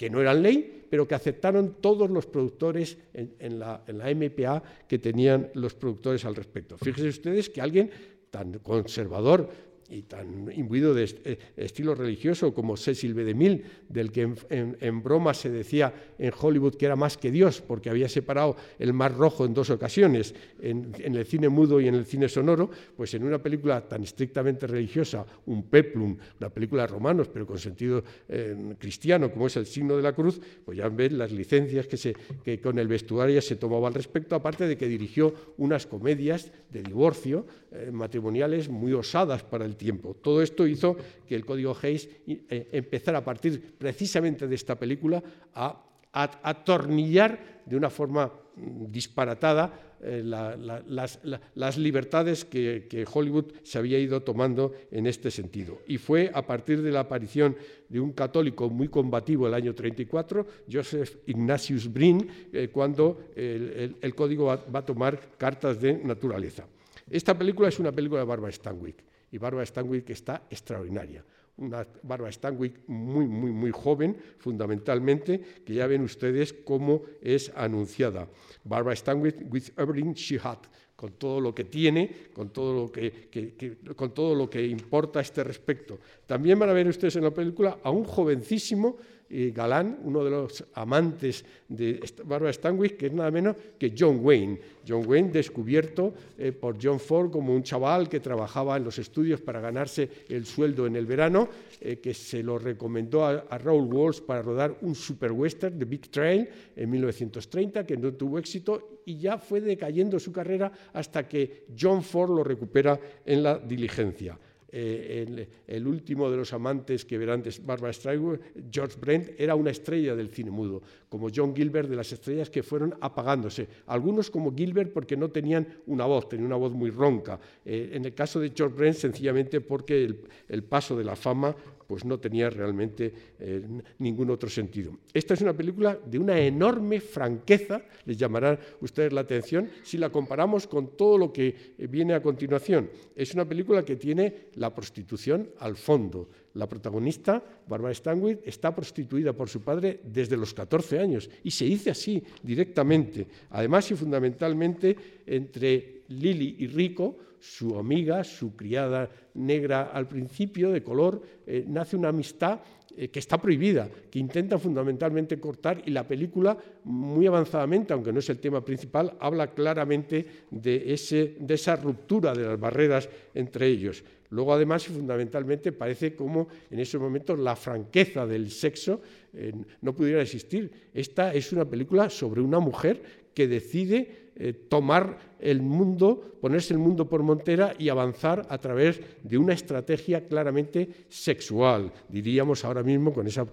que 0.00 0.08
no 0.08 0.22
eran 0.22 0.42
ley, 0.42 0.86
pero 0.88 1.06
que 1.06 1.14
aceptaron 1.14 1.76
todos 1.78 2.08
los 2.08 2.24
productores 2.24 2.96
en, 3.12 3.58
la, 3.58 3.84
en, 3.86 3.98
la, 3.98 4.06
MPA 4.14 4.62
que 4.88 4.98
tenían 4.98 5.50
los 5.52 5.74
productores 5.74 6.24
al 6.24 6.34
respecto. 6.34 6.78
Fíjense 6.78 7.10
ustedes 7.10 7.50
que 7.50 7.60
alguien 7.60 7.90
tan 8.30 8.60
conservador 8.60 9.50
y 9.90 10.02
tan 10.02 10.50
imbuido 10.54 10.94
de 10.94 11.04
eh, 11.24 11.38
estilo 11.56 11.94
religioso 11.94 12.54
como 12.54 12.76
Cecil 12.76 13.14
B. 13.14 13.24
DeMille, 13.24 13.62
del 13.88 14.12
que 14.12 14.32
en, 14.50 15.02
broma 15.02 15.34
se 15.34 15.50
decía 15.50 15.92
en 16.18 16.32
Hollywood 16.38 16.76
que 16.76 16.86
era 16.86 16.96
más 16.96 17.16
que 17.16 17.30
Dios, 17.30 17.60
porque 17.60 17.90
había 17.90 18.08
separado 18.08 18.56
el 18.78 18.92
Mar 18.92 19.16
Rojo 19.16 19.44
en 19.44 19.52
dos 19.52 19.70
ocasiones, 19.70 20.34
en, 20.60 20.94
el 21.02 21.26
cine 21.26 21.48
mudo 21.48 21.80
y 21.80 21.88
en 21.88 21.94
el 21.94 22.06
cine 22.06 22.28
sonoro, 22.28 22.70
pues 22.96 23.12
en 23.14 23.24
una 23.24 23.42
película 23.42 23.86
tan 23.88 24.04
estrictamente 24.04 24.66
religiosa, 24.66 25.26
un 25.46 25.64
peplum, 25.64 26.16
una 26.38 26.50
película 26.50 26.82
de 26.82 26.88
romanos, 26.88 27.28
pero 27.28 27.46
con 27.46 27.58
sentido 27.58 28.04
eh, 28.28 28.74
cristiano, 28.78 29.30
como 29.32 29.48
es 29.48 29.56
el 29.56 29.66
signo 29.66 29.96
de 29.96 30.02
la 30.02 30.12
cruz, 30.12 30.40
pues 30.64 30.78
ya 30.78 30.88
ven 30.88 31.18
las 31.18 31.32
licencias 31.32 31.86
que, 31.86 31.96
se, 31.96 32.14
que 32.44 32.60
con 32.60 32.78
el 32.78 32.86
vestuario 32.86 33.42
se 33.42 33.56
tomaba 33.56 33.88
al 33.88 33.94
respecto, 33.94 34.36
aparte 34.36 34.68
de 34.68 34.76
que 34.76 34.86
dirigió 34.86 35.34
unas 35.58 35.86
comedias 35.86 36.52
de 36.70 36.82
divorcio 36.82 37.46
eh, 37.72 37.90
matrimoniales 37.92 38.68
muy 38.68 38.92
osadas 38.92 39.42
para 39.42 39.64
el 39.64 39.76
Todo 40.22 40.42
esto 40.42 40.66
hizo 40.66 40.96
que 41.26 41.34
el 41.34 41.44
Código 41.44 41.76
Hayes 41.80 42.08
eh, 42.26 42.68
empezara 42.72 43.18
a 43.18 43.24
partir 43.24 43.74
precisamente 43.78 44.46
de 44.46 44.54
esta 44.54 44.78
película 44.78 45.22
a, 45.54 45.86
atornillar 46.12 47.62
de 47.64 47.76
una 47.76 47.88
forma 47.88 48.26
mm, 48.56 48.90
disparatada 48.90 49.96
eh, 50.02 50.22
las, 50.24 51.78
libertades 51.78 52.44
que, 52.44 53.06
Hollywood 53.12 53.52
se 53.62 53.78
había 53.78 53.98
ido 53.98 54.22
tomando 54.22 54.74
en 54.90 55.06
este 55.06 55.30
sentido. 55.30 55.82
Y 55.86 55.98
fue 55.98 56.30
a 56.34 56.44
partir 56.44 56.82
de 56.82 56.90
la 56.90 57.00
aparición 57.00 57.56
de 57.88 58.00
un 58.00 58.12
católico 58.12 58.68
muy 58.68 58.88
combativo 58.88 59.46
el 59.46 59.54
año 59.54 59.72
34, 59.72 60.46
Joseph 60.70 61.16
Ignatius 61.26 61.92
Brin, 61.92 62.26
eh, 62.52 62.70
cuando 62.72 63.20
el, 63.36 64.14
código 64.16 64.46
va, 64.46 64.56
va, 64.56 64.80
a 64.80 64.84
tomar 64.86 65.36
cartas 65.38 65.80
de 65.80 65.94
naturaleza. 65.94 66.66
Esta 67.08 67.38
película 67.38 67.68
es 67.68 67.78
una 67.78 67.92
película 67.92 68.20
de 68.20 68.26
Barbara 68.26 68.52
Stanwyck 68.52 69.09
y 69.30 69.38
Barbara 69.38 69.66
Stanwyck 69.66 70.10
está 70.10 70.42
extraordinaria. 70.50 71.24
Una 71.56 71.86
Barbara 72.02 72.32
Stanwyck 72.32 72.88
muy, 72.88 73.26
muy, 73.26 73.50
muy 73.50 73.70
joven, 73.70 74.16
fundamentalmente, 74.38 75.40
que 75.64 75.74
ya 75.74 75.86
ven 75.86 76.02
ustedes 76.02 76.52
cómo 76.52 77.02
es 77.20 77.52
anunciada. 77.54 78.28
Barbara 78.64 78.96
Stanwyck 78.96 79.52
with 79.52 79.70
everything 79.76 80.14
she 80.14 80.38
had, 80.42 80.58
con 80.96 81.12
todo 81.12 81.40
lo 81.40 81.54
que 81.54 81.64
tiene, 81.64 82.30
con 82.32 82.50
todo 82.50 82.74
lo 82.74 82.92
que, 82.92 83.78
con 83.96 84.14
todo 84.14 84.34
lo 84.34 84.48
que 84.48 84.66
importa 84.66 85.18
a 85.18 85.22
este 85.22 85.44
respecto. 85.44 85.98
También 86.26 86.58
van 86.58 86.70
a 86.70 86.72
ver 86.72 86.88
ustedes 86.88 87.16
en 87.16 87.24
la 87.24 87.30
película 87.30 87.78
a 87.82 87.90
un 87.90 88.04
jovencísimo 88.04 88.96
Galán, 89.30 90.00
uno 90.02 90.24
de 90.24 90.30
los 90.30 90.64
amantes 90.74 91.44
de 91.68 92.00
Barbara 92.24 92.52
Stanwyck, 92.52 92.96
que 92.96 93.06
es 93.06 93.12
nada 93.12 93.30
menos 93.30 93.54
que 93.78 93.94
John 93.96 94.18
Wayne. 94.22 94.58
John 94.86 95.06
Wayne 95.06 95.30
descubierto 95.30 96.12
eh, 96.36 96.50
por 96.50 96.76
John 96.82 96.98
Ford 96.98 97.30
como 97.30 97.54
un 97.54 97.62
chaval 97.62 98.08
que 98.08 98.18
trabajaba 98.18 98.76
en 98.76 98.84
los 98.84 98.98
estudios 98.98 99.40
para 99.40 99.60
ganarse 99.60 100.08
el 100.28 100.46
sueldo 100.46 100.86
en 100.86 100.96
el 100.96 101.06
verano, 101.06 101.48
eh, 101.80 101.98
que 101.98 102.12
se 102.12 102.42
lo 102.42 102.58
recomendó 102.58 103.24
a, 103.24 103.58
Raoul 103.58 103.92
Walsh 103.92 104.20
para 104.22 104.42
rodar 104.42 104.76
un 104.82 104.96
super 104.96 105.30
western, 105.30 105.78
The 105.78 105.84
Big 105.84 106.10
Trail, 106.10 106.48
en 106.74 106.90
1930, 106.90 107.86
que 107.86 107.96
no 107.96 108.12
tuvo 108.14 108.38
éxito 108.38 109.00
y 109.04 109.18
ya 109.18 109.38
fue 109.38 109.60
decayendo 109.60 110.18
su 110.18 110.32
carrera 110.32 110.72
hasta 110.92 111.28
que 111.28 111.66
John 111.78 112.02
Ford 112.02 112.30
lo 112.30 112.42
recupera 112.42 112.98
en 113.24 113.42
la 113.42 113.58
diligencia. 113.58 114.36
Eh, 114.72 115.48
el, 115.66 115.86
último 115.86 116.30
de 116.30 116.36
los 116.36 116.52
amantes 116.52 117.04
que 117.04 117.18
verán 117.18 117.42
de 117.42 117.52
Barbara 117.64 117.92
Streisand, 117.92 118.40
George 118.70 118.96
Brent, 119.00 119.30
era 119.38 119.54
una 119.54 119.70
estrella 119.70 120.14
del 120.14 120.30
cine 120.30 120.50
mudo, 120.50 120.82
como 121.08 121.28
John 121.34 121.54
Gilbert 121.54 121.88
de 121.88 121.96
las 121.96 122.12
estrellas 122.12 122.50
que 122.50 122.62
fueron 122.62 122.94
apagándose. 123.00 123.66
Algunos 123.86 124.30
como 124.30 124.54
Gilbert 124.54 124.92
porque 124.92 125.16
no 125.16 125.30
tenían 125.30 125.66
una 125.86 126.04
voz, 126.04 126.28
tenían 126.28 126.46
una 126.46 126.56
voz 126.56 126.72
muy 126.72 126.90
ronca. 126.90 127.40
Eh, 127.64 127.90
en 127.94 128.04
el 128.04 128.14
caso 128.14 128.38
de 128.38 128.52
George 128.54 128.76
Brent, 128.76 128.96
sencillamente 128.96 129.60
porque 129.60 130.14
el 130.48 130.62
paso 130.62 130.96
de 130.96 131.04
la 131.04 131.16
fama 131.16 131.54
pues 131.90 132.04
no 132.04 132.20
tenía 132.20 132.48
realmente 132.48 133.12
eh, 133.40 133.66
ningún 133.98 134.30
otro 134.30 134.48
sentido. 134.48 134.96
Esta 135.12 135.34
es 135.34 135.40
una 135.40 135.52
película 135.52 135.98
de 136.06 136.20
una 136.20 136.38
enorme 136.38 137.00
franqueza, 137.00 137.82
les 138.06 138.16
llamará 138.16 138.56
ustedes 138.80 139.12
la 139.12 139.22
atención, 139.22 139.68
si 139.82 139.98
la 139.98 140.08
comparamos 140.08 140.68
con 140.68 140.96
todo 140.96 141.18
lo 141.18 141.32
que 141.32 141.74
eh, 141.76 141.88
viene 141.88 142.14
a 142.14 142.22
continuación. 142.22 142.88
Es 143.16 143.34
una 143.34 143.44
película 143.44 143.84
que 143.84 143.96
tiene 143.96 144.50
la 144.54 144.72
prostitución 144.72 145.50
al 145.58 145.74
fondo. 145.74 146.28
La 146.54 146.68
protagonista, 146.68 147.42
Barbara 147.66 147.92
Stanwyck, 147.92 148.46
está 148.46 148.72
prostituida 148.72 149.32
por 149.32 149.48
su 149.48 149.60
padre 149.60 149.98
desde 150.04 150.36
los 150.36 150.54
14 150.54 151.00
años 151.00 151.28
y 151.42 151.50
se 151.50 151.64
dice 151.64 151.90
así 151.90 152.22
directamente. 152.40 153.26
Además 153.50 153.90
y 153.90 153.96
fundamentalmente 153.96 154.96
entre 155.26 156.02
Lily 156.06 156.54
y 156.60 156.68
Rico, 156.68 157.16
su 157.40 157.76
amiga, 157.78 158.22
su 158.22 158.54
criada 158.54 159.08
negra 159.34 159.90
al 159.92 160.06
principio, 160.06 160.70
de 160.70 160.82
color, 160.82 161.22
eh, 161.46 161.64
nace 161.66 161.96
una 161.96 162.08
amistad 162.08 162.60
eh, 162.96 163.08
que 163.08 163.18
está 163.18 163.40
prohibida, 163.40 163.88
que 164.10 164.18
intenta 164.18 164.58
fundamentalmente 164.58 165.40
cortar 165.40 165.82
y 165.86 165.90
la 165.90 166.06
película 166.06 166.56
muy 166.84 167.26
avanzadamente, 167.26 167.92
aunque 167.92 168.12
no 168.12 168.18
es 168.18 168.28
el 168.28 168.38
tema 168.38 168.64
principal, 168.64 169.16
habla 169.20 169.54
claramente 169.54 170.26
de, 170.50 170.92
ese, 170.92 171.36
de 171.40 171.54
esa 171.54 171.76
ruptura 171.76 172.34
de 172.34 172.44
las 172.44 172.60
barreras 172.60 173.08
entre 173.34 173.68
ellos. 173.68 174.04
Luego, 174.30 174.54
además, 174.54 174.86
fundamentalmente, 174.86 175.72
parece 175.72 176.14
como 176.14 176.48
en 176.70 176.78
esos 176.78 177.00
momentos 177.00 177.38
la 177.38 177.56
franqueza 177.56 178.26
del 178.26 178.50
sexo 178.50 179.00
eh, 179.32 179.52
no 179.80 179.94
pudiera 179.94 180.22
existir. 180.22 180.70
Esta 180.92 181.32
es 181.34 181.52
una 181.52 181.64
película 181.64 182.10
sobre 182.10 182.40
una 182.40 182.60
mujer 182.60 183.02
que 183.34 183.48
decide 183.48 184.29
eh, 184.42 184.54
tomar 184.54 185.36
el 185.38 185.60
mundo, 185.60 186.38
ponerse 186.40 186.72
el 186.72 186.78
mundo 186.78 187.06
por 187.06 187.22
montera 187.22 187.74
y 187.78 187.90
avanzar 187.90 188.46
a 188.48 188.56
través 188.56 188.98
de 189.22 189.36
una 189.36 189.52
estrategia 189.52 190.24
claramente 190.24 190.88
sexual, 191.10 191.92
diríamos 192.08 192.64
ahora 192.64 192.82
mismo 192.82 193.12
con 193.12 193.26
esa, 193.26 193.46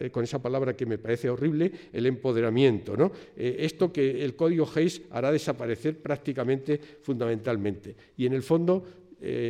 eh, 0.00 0.10
con 0.10 0.24
esa 0.24 0.42
palabra 0.42 0.74
que 0.74 0.84
me 0.84 0.98
parece 0.98 1.30
horrible, 1.30 1.70
el 1.92 2.06
empoderamiento. 2.06 2.96
¿no? 2.96 3.12
Eh, 3.36 3.58
esto 3.60 3.92
que 3.92 4.24
el 4.24 4.34
código 4.34 4.68
Hayes 4.74 5.02
hará 5.12 5.30
desaparecer 5.30 6.02
prácticamente 6.02 6.80
fundamentalmente. 7.02 7.94
Y 8.16 8.26
en 8.26 8.32
el 8.32 8.42
fondo 8.42 8.84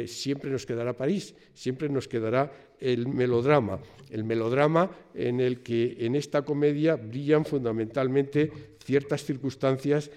siempre 0.05 0.50
nos 0.50 0.66
quedará 0.66 0.94
París, 0.94 1.35
siempre 1.55 1.88
nos 1.88 2.07
quedará 2.07 2.52
el 2.78 3.09
melodrama, 3.09 3.81
el 4.11 4.22
melodrama 4.22 4.90
en 5.14 5.40
el 5.40 5.62
que 5.62 5.96
en 6.00 6.14
esta 6.14 6.42
comedia 6.42 6.96
brillan 6.96 7.46
fundamentalmente 7.46 8.52
ciertas 8.85 9.24
circunstancias 9.24 10.11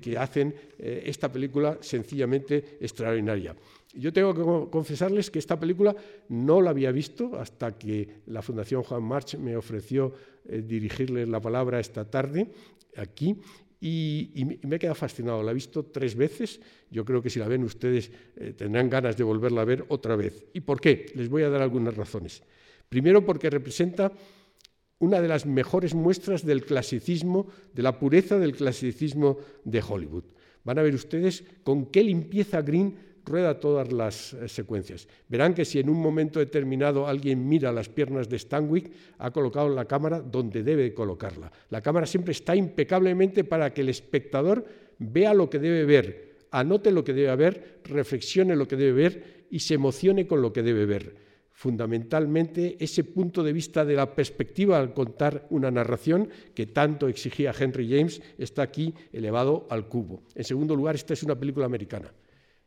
que, 0.00 0.18
hacen 0.18 0.54
eh, 0.78 1.02
esta 1.06 1.30
película 1.30 1.78
sencillamente 1.80 2.78
extraordinaria. 2.80 3.54
Yo 3.94 4.12
tengo 4.12 4.34
que 4.34 4.70
confesarles 4.70 5.30
que 5.30 5.38
esta 5.38 5.58
película 5.58 5.94
no 6.28 6.60
la 6.60 6.70
había 6.70 6.92
visto 6.92 7.36
hasta 7.38 7.76
que 7.76 8.22
la 8.26 8.42
Fundación 8.42 8.82
Juan 8.82 9.02
March 9.02 9.36
me 9.36 9.56
ofreció 9.56 10.12
eh, 10.48 10.62
dirigirles 10.62 11.28
la 11.28 11.40
palabra 11.40 11.80
esta 11.80 12.04
tarde 12.04 12.50
aquí 12.96 13.36
y, 13.80 14.58
me 14.62 14.76
he 14.76 14.78
quedado 14.78 14.94
fascinado. 14.94 15.42
La 15.42 15.52
he 15.52 15.54
visto 15.54 15.84
tres 15.84 16.14
veces. 16.14 16.60
Yo 16.90 17.04
creo 17.04 17.22
que 17.22 17.30
si 17.30 17.38
la 17.38 17.48
ven 17.48 17.64
ustedes 17.64 18.10
eh, 18.36 18.52
tendrán 18.56 18.90
ganas 18.90 19.16
de 19.16 19.24
volverla 19.24 19.62
a 19.62 19.64
ver 19.64 19.84
otra 19.88 20.16
vez. 20.16 20.44
¿Y 20.52 20.60
por 20.60 20.80
qué? 20.80 21.06
Les 21.14 21.28
voy 21.28 21.42
a 21.42 21.50
dar 21.50 21.62
algunas 21.62 21.96
razones. 21.96 22.42
Primero 22.88 23.24
porque 23.24 23.48
representa 23.48 24.12
una 25.00 25.20
de 25.20 25.28
las 25.28 25.46
mejores 25.46 25.94
muestras 25.94 26.44
del 26.44 26.64
clasicismo, 26.64 27.48
de 27.74 27.82
la 27.82 27.98
pureza 27.98 28.38
del 28.38 28.54
clasicismo 28.54 29.38
de 29.64 29.82
Hollywood. 29.82 30.24
Van 30.62 30.78
a 30.78 30.82
ver 30.82 30.94
ustedes 30.94 31.42
con 31.64 31.86
qué 31.86 32.04
limpieza 32.04 32.60
Green 32.60 32.94
rueda 33.24 33.58
todas 33.58 33.92
las 33.92 34.34
eh, 34.34 34.48
secuencias. 34.48 35.08
Verán 35.28 35.54
que 35.54 35.64
si 35.64 35.78
en 35.78 35.88
un 35.88 36.00
momento 36.00 36.38
determinado 36.38 37.06
alguien 37.06 37.48
mira 37.48 37.72
las 37.72 37.88
piernas 37.88 38.28
de 38.28 38.38
Stanwyck, 38.38 38.92
ha 39.18 39.30
colocado 39.30 39.68
la 39.70 39.86
cámara 39.86 40.20
donde 40.20 40.62
debe 40.62 40.92
colocarla. 40.92 41.50
La 41.70 41.80
cámara 41.80 42.06
siempre 42.06 42.32
está 42.32 42.54
impecablemente 42.54 43.44
para 43.44 43.72
que 43.72 43.80
el 43.80 43.88
espectador 43.88 44.64
vea 44.98 45.32
lo 45.32 45.48
que 45.48 45.58
debe 45.58 45.84
ver, 45.84 46.36
anote 46.50 46.90
lo 46.90 47.04
que 47.04 47.14
debe 47.14 47.34
ver, 47.36 47.80
reflexione 47.84 48.54
lo 48.54 48.68
que 48.68 48.76
debe 48.76 48.92
ver 48.92 49.46
y 49.50 49.60
se 49.60 49.74
emocione 49.74 50.26
con 50.26 50.42
lo 50.42 50.52
que 50.52 50.62
debe 50.62 50.84
ver 50.84 51.29
fundamentalmente 51.60 52.82
ese 52.82 53.04
punto 53.04 53.42
de 53.42 53.52
vista 53.52 53.84
de 53.84 53.92
la 53.92 54.14
perspectiva 54.14 54.78
al 54.78 54.94
contar 54.94 55.46
una 55.50 55.70
narración 55.70 56.30
que 56.54 56.64
tanto 56.64 57.06
exigía 57.06 57.52
Henry 57.52 57.86
James 57.86 58.22
está 58.38 58.62
aquí 58.62 58.94
elevado 59.12 59.66
al 59.68 59.86
cubo. 59.86 60.22
En 60.34 60.44
segundo 60.44 60.74
lugar, 60.74 60.94
esta 60.94 61.12
es 61.12 61.22
una 61.22 61.38
película 61.38 61.66
americana 61.66 62.14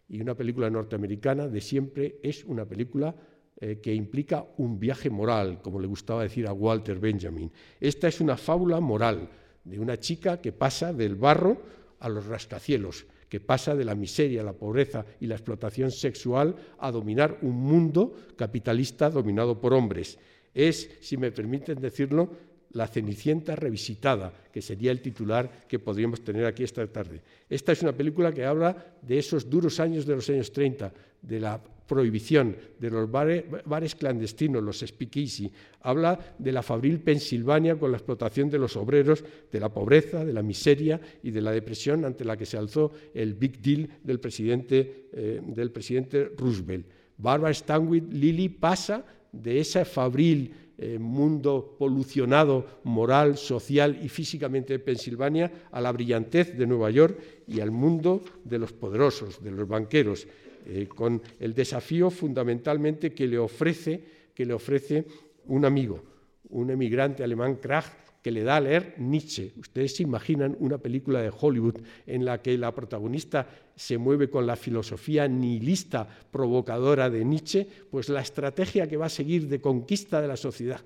y 0.07 0.21
una 0.21 0.35
película 0.35 0.69
norteamericana 0.69 1.47
de 1.47 1.59
siempre 1.59 2.19
es 2.21 2.45
una 2.45 2.65
película 2.65 3.15
eh, 3.59 3.79
que 3.81 3.95
implica 3.95 4.45
un 4.57 4.79
viaje 4.79 5.09
moral, 5.09 5.59
como 5.63 5.79
le 5.79 5.87
gustaba 5.87 6.21
decir 6.21 6.45
a 6.45 6.53
Walter 6.53 6.99
Benjamin. 6.99 7.51
Esta 7.79 8.07
es 8.07 8.21
una 8.21 8.37
fábula 8.37 8.79
moral 8.79 9.27
de 9.63 9.79
una 9.79 9.99
chica 9.99 10.39
que 10.39 10.51
pasa 10.51 10.93
del 10.93 11.15
barro 11.15 11.63
a 11.99 12.09
los 12.09 12.27
rascacielos, 12.27 13.07
que 13.33 13.39
pasa 13.39 13.73
de 13.73 13.83
la 13.83 13.95
miseria, 13.95 14.43
la 14.43 14.53
pobreza 14.53 15.03
y 15.19 15.25
la 15.25 15.33
explotación 15.33 15.89
sexual 15.89 16.55
a 16.77 16.91
dominar 16.91 17.39
un 17.41 17.55
mundo 17.55 18.13
capitalista 18.37 19.09
dominado 19.09 19.59
por 19.59 19.73
hombres. 19.73 20.19
Es, 20.53 20.99
si 21.01 21.17
me 21.17 21.31
permiten 21.31 21.81
decirlo, 21.81 22.29
La 22.73 22.87
Cenicienta 22.87 23.55
revisitada, 23.55 24.33
que 24.51 24.61
sería 24.61 24.91
el 24.91 25.01
titular 25.01 25.65
que 25.67 25.79
podríamos 25.79 26.23
tener 26.23 26.45
aquí 26.45 26.63
esta 26.63 26.85
tarde. 26.87 27.21
Esta 27.49 27.71
es 27.71 27.81
una 27.81 27.93
película 27.93 28.31
que 28.31 28.45
habla 28.45 28.75
de 29.01 29.17
esos 29.17 29.49
duros 29.49 29.79
años 29.79 30.05
de 30.05 30.15
los 30.15 30.29
años 30.29 30.51
30, 30.51 30.93
de 31.21 31.39
la 31.39 31.61
prohibición, 31.87 32.55
de 32.79 32.89
los 32.89 33.09
bares, 33.11 33.95
clandestinos, 33.95 34.63
los 34.63 34.79
speakeasy. 34.79 35.51
Habla 35.81 36.35
de 36.37 36.51
la 36.51 36.63
fabril 36.63 36.99
Pensilvania 36.99 37.77
con 37.77 37.91
la 37.91 37.97
explotación 37.97 38.49
de 38.49 38.57
los 38.57 38.75
obreros, 38.75 39.23
de 39.51 39.59
la 39.59 39.69
pobreza, 39.69 40.25
de 40.25 40.33
la 40.33 40.41
miseria 40.41 40.99
y 41.21 41.31
de 41.31 41.41
la 41.41 41.51
depresión 41.51 42.05
ante 42.05 42.25
la 42.25 42.37
que 42.37 42.45
se 42.45 42.57
alzó 42.57 42.91
el 43.13 43.33
Big 43.35 43.61
Deal 43.61 43.89
del 44.03 44.19
presidente, 44.19 45.09
eh, 45.13 45.41
del 45.45 45.71
presidente 45.71 46.31
Roosevelt. 46.37 46.87
Barbara 47.17 47.53
Stanwyck 47.53 48.11
Lily 48.11 48.49
pasa 48.49 49.05
de 49.31 49.59
ese 49.59 49.85
fabril 49.85 50.51
eh, 50.77 50.97
mundo 50.97 51.75
polucionado 51.77 52.81
moral, 52.83 53.37
social 53.37 53.99
y 54.01 54.09
físicamente 54.09 54.73
de 54.73 54.79
Pensilvania 54.79 55.69
a 55.71 55.79
la 55.79 55.91
brillantez 55.91 56.57
de 56.57 56.65
Nueva 56.65 56.89
York 56.89 57.19
y 57.47 57.59
al 57.59 57.71
mundo 57.71 58.23
de 58.43 58.57
los 58.57 58.73
poderosos, 58.73 59.43
de 59.43 59.51
los 59.51 59.67
banqueros, 59.67 60.27
eh, 60.65 60.87
con 60.87 61.21
el 61.39 61.53
desafío 61.53 62.09
fundamentalmente 62.09 63.13
que 63.13 63.27
le 63.27 63.37
ofrece, 63.37 64.03
que 64.33 64.45
le 64.45 64.53
ofrece 64.53 65.05
un 65.45 65.65
amigo, 65.65 66.01
un 66.49 66.71
emigrante 66.71 67.23
alemán, 67.23 67.57
Krach, 67.57 68.02
que 68.23 68.31
le 68.31 68.43
da 68.43 68.55
a 68.55 68.61
leer 68.61 68.95
Nietzsche. 68.97 69.51
Ustedes 69.57 69.97
se 69.97 70.03
imaginan 70.03 70.55
una 70.59 70.77
película 70.77 71.21
de 71.21 71.29
Hollywood 71.29 71.83
en 72.07 72.23
la 72.23 72.41
que 72.41 72.57
la 72.57 72.73
protagonista 72.73 73.45
se 73.75 73.97
mueve 73.97 74.29
con 74.29 74.47
la 74.47 74.55
filosofía 74.55 75.27
nihilista 75.27 76.07
provocadora 76.31 77.09
de 77.09 77.25
Nietzsche, 77.25 77.67
pues 77.91 78.07
la 78.07 78.21
estrategia 78.21 78.87
que 78.87 78.97
va 78.97 79.07
a 79.07 79.09
seguir 79.09 79.49
de 79.49 79.59
conquista 79.59 80.21
de 80.21 80.29
la 80.29 80.37
sociedad, 80.37 80.79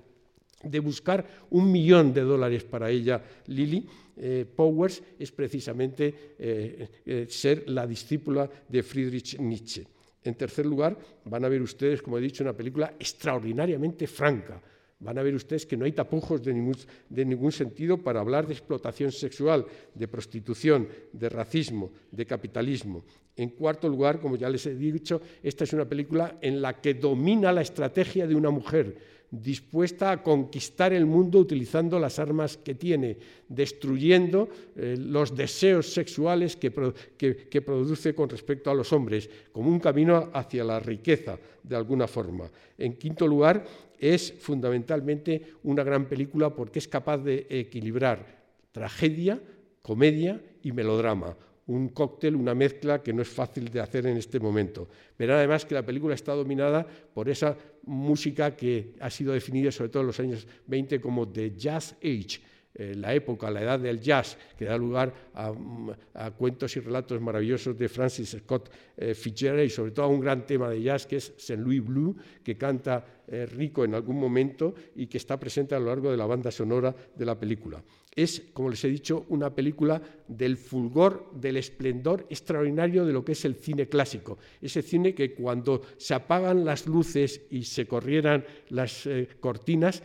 de 0.64 0.80
buscar 0.80 1.46
un 1.50 1.70
millón 1.70 2.12
de 2.12 2.22
dólares 2.22 2.64
para 2.64 2.90
ella, 2.90 3.22
Lily, 3.46 3.86
eh, 4.16 4.44
Powers, 4.44 5.00
es 5.16 5.30
precisamente 5.30 6.34
eh, 6.36 6.88
eh, 7.06 7.26
ser 7.28 7.70
la 7.70 7.86
discípula 7.86 8.50
de 8.68 8.82
Friedrich 8.82 9.38
Nietzsche. 9.38 9.86
En 10.24 10.34
tercer 10.34 10.66
lugar, 10.66 10.98
van 11.24 11.44
a 11.44 11.48
ver 11.48 11.62
ustedes, 11.62 12.02
como 12.02 12.18
he 12.18 12.20
dicho, 12.20 12.42
una 12.42 12.56
película 12.56 12.94
extraordinariamente 12.98 14.08
franca, 14.08 14.60
Van 15.00 15.16
a 15.16 15.22
ver 15.22 15.34
ustedes 15.34 15.64
que 15.64 15.76
no 15.76 15.84
hay 15.84 15.92
tapujos 15.92 16.42
de 16.42 16.52
ningún, 16.52 17.52
sentido 17.52 17.98
para 17.98 18.18
hablar 18.20 18.46
de 18.46 18.54
explotación 18.54 19.12
sexual, 19.12 19.64
de 19.94 20.08
prostitución, 20.08 20.88
de 21.12 21.28
racismo, 21.28 21.92
de 22.10 22.26
capitalismo. 22.26 23.04
En 23.36 23.50
cuarto 23.50 23.88
lugar, 23.88 24.18
como 24.18 24.34
ya 24.34 24.50
les 24.50 24.66
he 24.66 24.74
dicho, 24.74 25.22
esta 25.40 25.62
es 25.62 25.72
una 25.72 25.88
película 25.88 26.38
en 26.40 26.60
la 26.60 26.80
que 26.80 26.94
domina 26.94 27.52
la 27.52 27.60
estrategia 27.60 28.26
de 28.26 28.34
una 28.34 28.50
mujer 28.50 29.17
dispuesta 29.30 30.10
a 30.10 30.22
conquistar 30.22 30.92
el 30.92 31.04
mundo 31.04 31.38
utilizando 31.38 31.98
las 31.98 32.18
armas 32.18 32.56
que 32.56 32.74
tiene, 32.74 33.16
destruyendo 33.48 34.48
eh, 34.74 34.96
los 34.98 35.36
deseos 35.36 35.92
sexuales 35.92 36.56
que, 36.56 36.72
que, 37.18 37.62
produce 37.62 38.14
con 38.14 38.28
respecto 38.28 38.70
a 38.70 38.74
los 38.74 38.92
hombres, 38.92 39.28
como 39.52 39.68
un 39.68 39.80
camino 39.80 40.30
hacia 40.32 40.64
la 40.64 40.80
riqueza, 40.80 41.38
de 41.62 41.76
alguna 41.76 42.06
forma. 42.06 42.50
En 42.78 42.94
quinto 42.94 43.26
lugar, 43.26 43.64
es 43.98 44.32
fundamentalmente 44.40 45.54
una 45.64 45.82
gran 45.82 46.06
película 46.06 46.54
porque 46.54 46.78
es 46.78 46.88
capaz 46.88 47.18
de 47.18 47.46
equilibrar 47.50 48.38
tragedia, 48.72 49.40
comedia 49.82 50.40
y 50.62 50.72
melodrama. 50.72 51.36
Un 51.68 51.90
cóctel, 51.90 52.36
una 52.36 52.54
mezcla 52.54 53.02
que 53.02 53.12
no 53.12 53.22
es 53.22 53.28
fácil 53.28 53.70
de 53.70 53.80
hacer 53.80 54.06
en 54.06 54.16
este 54.16 54.40
momento. 54.40 54.88
Verán 55.18 55.38
además 55.38 55.64
que 55.64 55.74
la 55.74 55.84
película 55.84 56.14
está 56.14 56.32
dominada 56.32 56.86
por 57.14 57.28
esa 57.28 57.56
música 57.84 58.56
que 58.56 58.94
ha 59.00 59.10
sido 59.10 59.32
definida 59.32 59.70
sobre 59.70 59.90
todo 59.90 60.02
en 60.02 60.06
los 60.08 60.20
años 60.20 60.46
20 60.66 61.00
como 61.00 61.28
The 61.28 61.54
Jazz 61.56 61.96
Age, 62.02 62.40
eh, 62.78 62.94
la 62.94 63.12
época, 63.12 63.50
la 63.50 63.62
edad 63.62 63.80
del 63.80 63.98
jazz, 63.98 64.38
que 64.56 64.64
da 64.64 64.78
lugar 64.78 65.12
a, 65.34 66.30
cuentos 66.30 66.76
y 66.76 66.80
relatos 66.80 67.20
maravillosos 67.20 67.76
de 67.76 67.88
Francis 67.88 68.36
Scott 68.38 68.70
eh, 68.96 69.14
Fitzgerald 69.14 69.66
y 69.66 69.70
sobre 69.70 69.90
todo 69.90 70.06
a 70.06 70.08
un 70.08 70.20
gran 70.20 70.46
tema 70.46 70.70
de 70.70 70.80
jazz 70.80 71.04
que 71.04 71.16
es 71.16 71.34
Saint 71.38 71.60
Louis 71.60 71.84
Blue, 71.84 72.14
que 72.44 72.56
canta 72.56 73.04
eh, 73.26 73.46
Rico 73.46 73.84
en 73.84 73.94
algún 73.94 74.20
momento 74.20 74.74
y 74.94 75.08
que 75.08 75.18
está 75.18 75.40
presente 75.40 75.74
a 75.74 75.80
lo 75.80 75.86
largo 75.86 76.10
de 76.10 76.16
la 76.16 76.26
banda 76.26 76.52
sonora 76.52 76.94
de 77.16 77.26
la 77.26 77.36
película. 77.36 77.82
Es, 78.18 78.42
como 78.52 78.70
les 78.70 78.84
he 78.84 78.88
dicho, 78.88 79.26
una 79.28 79.54
película 79.54 80.02
del 80.26 80.56
fulgor, 80.56 81.30
del 81.34 81.56
esplendor 81.56 82.26
extraordinario 82.28 83.06
de 83.06 83.12
lo 83.12 83.24
que 83.24 83.32
es 83.32 83.44
el 83.44 83.54
cine 83.54 83.88
clásico. 83.88 84.38
Ese 84.60 84.82
cine 84.82 85.14
que 85.14 85.34
cuando 85.34 85.82
se 85.96 86.14
apagan 86.14 86.64
las 86.64 86.86
luces 86.86 87.42
y 87.50 87.62
se 87.62 87.86
corrieran 87.86 88.44
las 88.70 89.08
cortinas, 89.40 90.02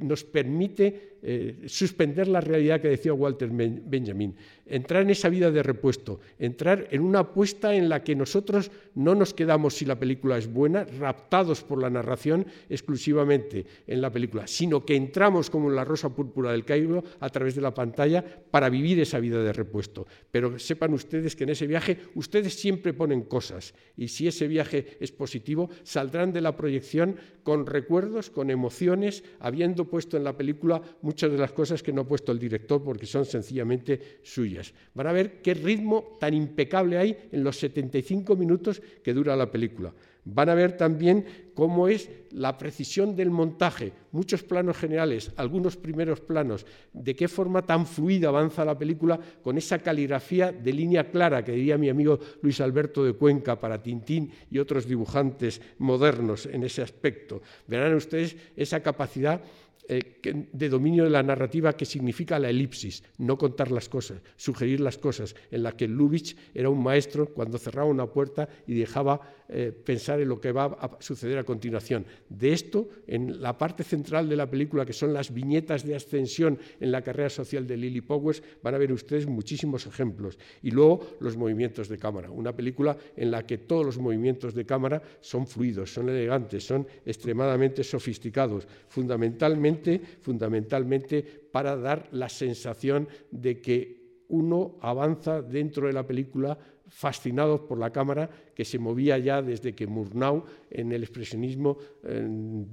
nos 0.00 0.22
permite 0.24 1.14
eh, 1.26 1.62
suspender 1.66 2.28
la 2.28 2.42
realidad 2.42 2.82
que 2.82 2.88
decía 2.88 3.14
Walter 3.14 3.48
Benjamin, 3.50 4.36
entrar 4.66 5.02
en 5.02 5.10
esa 5.10 5.28
vida 5.28 5.50
de 5.50 5.62
repuesto, 5.62 6.20
entrar 6.38 6.88
en 6.90 7.02
una 7.02 7.20
apuesta 7.20 7.74
en 7.74 7.88
la 7.88 8.02
que 8.02 8.14
nosotros 8.14 8.70
no 8.94 9.14
nos 9.14 9.34
quedamos 9.34 9.74
si 9.74 9.84
la 9.84 9.98
película 9.98 10.38
es 10.38 10.46
buena, 10.46 10.84
raptados 10.84 11.62
por 11.62 11.80
la 11.80 11.90
narración 11.90 12.46
exclusivamente 12.68 13.66
en 13.86 14.00
la 14.00 14.10
película, 14.10 14.46
sino 14.46 14.84
que 14.84 14.96
entramos 14.96 15.50
como 15.50 15.68
en 15.68 15.76
la 15.76 15.84
rosa 15.84 16.08
púrpura 16.08 16.52
del 16.52 16.64
Cairo 16.64 17.02
a 17.20 17.28
través 17.28 17.54
de 17.54 17.60
la 17.60 17.74
pantalla 17.74 18.24
para 18.50 18.68
vivir 18.68 19.00
esa 19.00 19.20
vida 19.20 19.42
de 19.42 19.52
repuesto. 19.52 20.06
Pero 20.30 20.58
sepan 20.58 20.94
ustedes 20.94 21.36
que 21.36 21.44
en 21.44 21.50
ese 21.50 21.66
viaje 21.66 21.98
ustedes 22.14 22.54
siempre 22.54 22.92
ponen 22.92 23.22
cosas 23.22 23.74
y 23.96 24.08
si 24.08 24.28
ese 24.28 24.48
viaje 24.48 24.96
es 25.00 25.12
positivo, 25.12 25.70
saldrán 25.82 26.32
de 26.32 26.40
la 26.40 26.56
proyección 26.56 27.16
con 27.42 27.66
recuerdos, 27.66 28.30
con 28.30 28.50
emociones, 28.50 29.22
habiendo 29.40 29.84
puesto 29.84 30.16
en 30.16 30.24
la 30.24 30.36
película 30.36 30.80
muchas 31.02 31.30
de 31.30 31.38
las 31.38 31.52
cosas 31.52 31.82
que 31.82 31.92
no 31.92 32.02
ha 32.02 32.08
puesto 32.08 32.32
el 32.32 32.38
director 32.38 32.82
porque 32.82 33.06
son 33.06 33.24
sencillamente 33.24 34.20
suyas. 34.22 34.53
Van 34.94 35.06
a 35.06 35.12
ver 35.12 35.42
qué 35.42 35.54
ritmo 35.54 36.16
tan 36.20 36.34
impecable 36.34 36.98
hay 36.98 37.16
en 37.32 37.42
los 37.42 37.58
75 37.58 38.36
minutos 38.36 38.80
que 39.02 39.14
dura 39.14 39.36
la 39.36 39.50
película. 39.50 39.92
Van 40.26 40.48
a 40.48 40.54
ver 40.54 40.76
también 40.76 41.26
cómo 41.52 41.86
es 41.86 42.08
la 42.30 42.56
precisión 42.56 43.14
del 43.14 43.30
montaje, 43.30 43.92
muchos 44.12 44.42
planos 44.42 44.76
generales, 44.76 45.30
algunos 45.36 45.76
primeros 45.76 46.20
planos, 46.20 46.64
de 46.94 47.14
qué 47.14 47.28
forma 47.28 47.62
tan 47.62 47.86
fluida 47.86 48.28
avanza 48.28 48.64
la 48.64 48.78
película 48.78 49.20
con 49.42 49.58
esa 49.58 49.78
caligrafía 49.78 50.50
de 50.50 50.72
línea 50.72 51.10
clara 51.10 51.44
que 51.44 51.52
diría 51.52 51.76
mi 51.76 51.90
amigo 51.90 52.18
Luis 52.40 52.60
Alberto 52.60 53.04
de 53.04 53.12
Cuenca 53.12 53.60
para 53.60 53.82
Tintín 53.82 54.32
y 54.50 54.58
otros 54.58 54.88
dibujantes 54.88 55.60
modernos 55.78 56.46
en 56.46 56.64
ese 56.64 56.80
aspecto. 56.80 57.42
Verán 57.68 57.94
ustedes 57.94 58.34
esa 58.56 58.82
capacidad 58.82 59.42
eh, 59.86 60.48
de 60.50 60.68
dominio 60.70 61.04
de 61.04 61.10
la 61.10 61.22
narrativa 61.22 61.76
que 61.76 61.84
significa 61.84 62.38
la 62.38 62.48
elipsis, 62.48 63.02
no 63.18 63.36
contar 63.36 63.70
las 63.70 63.88
cosas, 63.88 64.22
sugerir 64.36 64.80
las 64.80 64.96
cosas, 64.96 65.36
en 65.50 65.62
la 65.62 65.72
que 65.72 65.86
Lubitsch 65.86 66.36
era 66.54 66.70
un 66.70 66.82
maestro 66.82 67.26
cuando 67.26 67.58
cerraba 67.58 67.90
una 67.90 68.06
puerta 68.06 68.48
y 68.66 68.72
dejaba 68.72 69.20
eh, 69.48 69.72
pensar 69.72 70.20
en 70.20 70.28
lo 70.28 70.40
que 70.40 70.52
va 70.52 70.64
a 70.64 70.96
suceder 71.00 71.36
a 71.36 71.44
continuación. 71.44 72.06
De 72.30 72.54
esto, 72.54 72.88
en 73.06 73.42
la 73.42 73.58
parte 73.58 73.84
central 73.84 74.26
de 74.26 74.36
la 74.36 74.48
película, 74.48 74.86
que 74.86 74.94
son 74.94 75.12
las 75.12 75.34
viñetas 75.34 75.84
de 75.84 75.94
ascensión 75.94 76.58
en 76.80 76.90
la 76.90 77.02
carrera 77.02 77.28
social 77.28 77.66
de 77.66 77.76
Lily 77.76 78.00
Powers, 78.00 78.42
van 78.62 78.74
a 78.74 78.78
ver 78.78 78.90
ustedes 78.90 79.26
muchísimos 79.26 79.86
ejemplos. 79.86 80.38
Y 80.62 80.70
luego 80.70 81.16
los 81.20 81.36
movimientos 81.36 81.90
de 81.90 81.98
cámara, 81.98 82.30
una 82.30 82.56
película 82.56 82.96
en 83.16 83.30
la 83.30 83.46
que 83.46 83.58
todos 83.58 83.84
los 83.84 83.98
movimientos 83.98 84.54
de 84.54 84.64
cámara 84.64 85.02
son 85.20 85.46
fluidos, 85.46 85.92
son 85.92 86.08
elegantes, 86.08 86.64
son 86.64 86.86
extremadamente 87.04 87.84
sofisticados, 87.84 88.66
fundamentalmente 88.88 89.73
fundamentalmente, 90.20 91.22
para 91.22 91.76
dar 91.76 92.08
la 92.12 92.28
sensación 92.28 93.08
de 93.30 93.60
que 93.60 94.04
uno 94.28 94.76
avanza 94.80 95.42
dentro 95.42 95.86
de 95.86 95.92
la 95.92 96.06
película 96.06 96.58
fascinado 96.88 97.66
por 97.66 97.78
la 97.78 97.90
cámara 97.90 98.30
que 98.54 98.64
se 98.64 98.78
movía 98.78 99.18
ya 99.18 99.42
desde 99.42 99.74
que 99.74 99.86
Murnau 99.86 100.44
en 100.70 100.92
el 100.92 101.02
expresionismo 101.02 101.78
eh, 102.04 102.24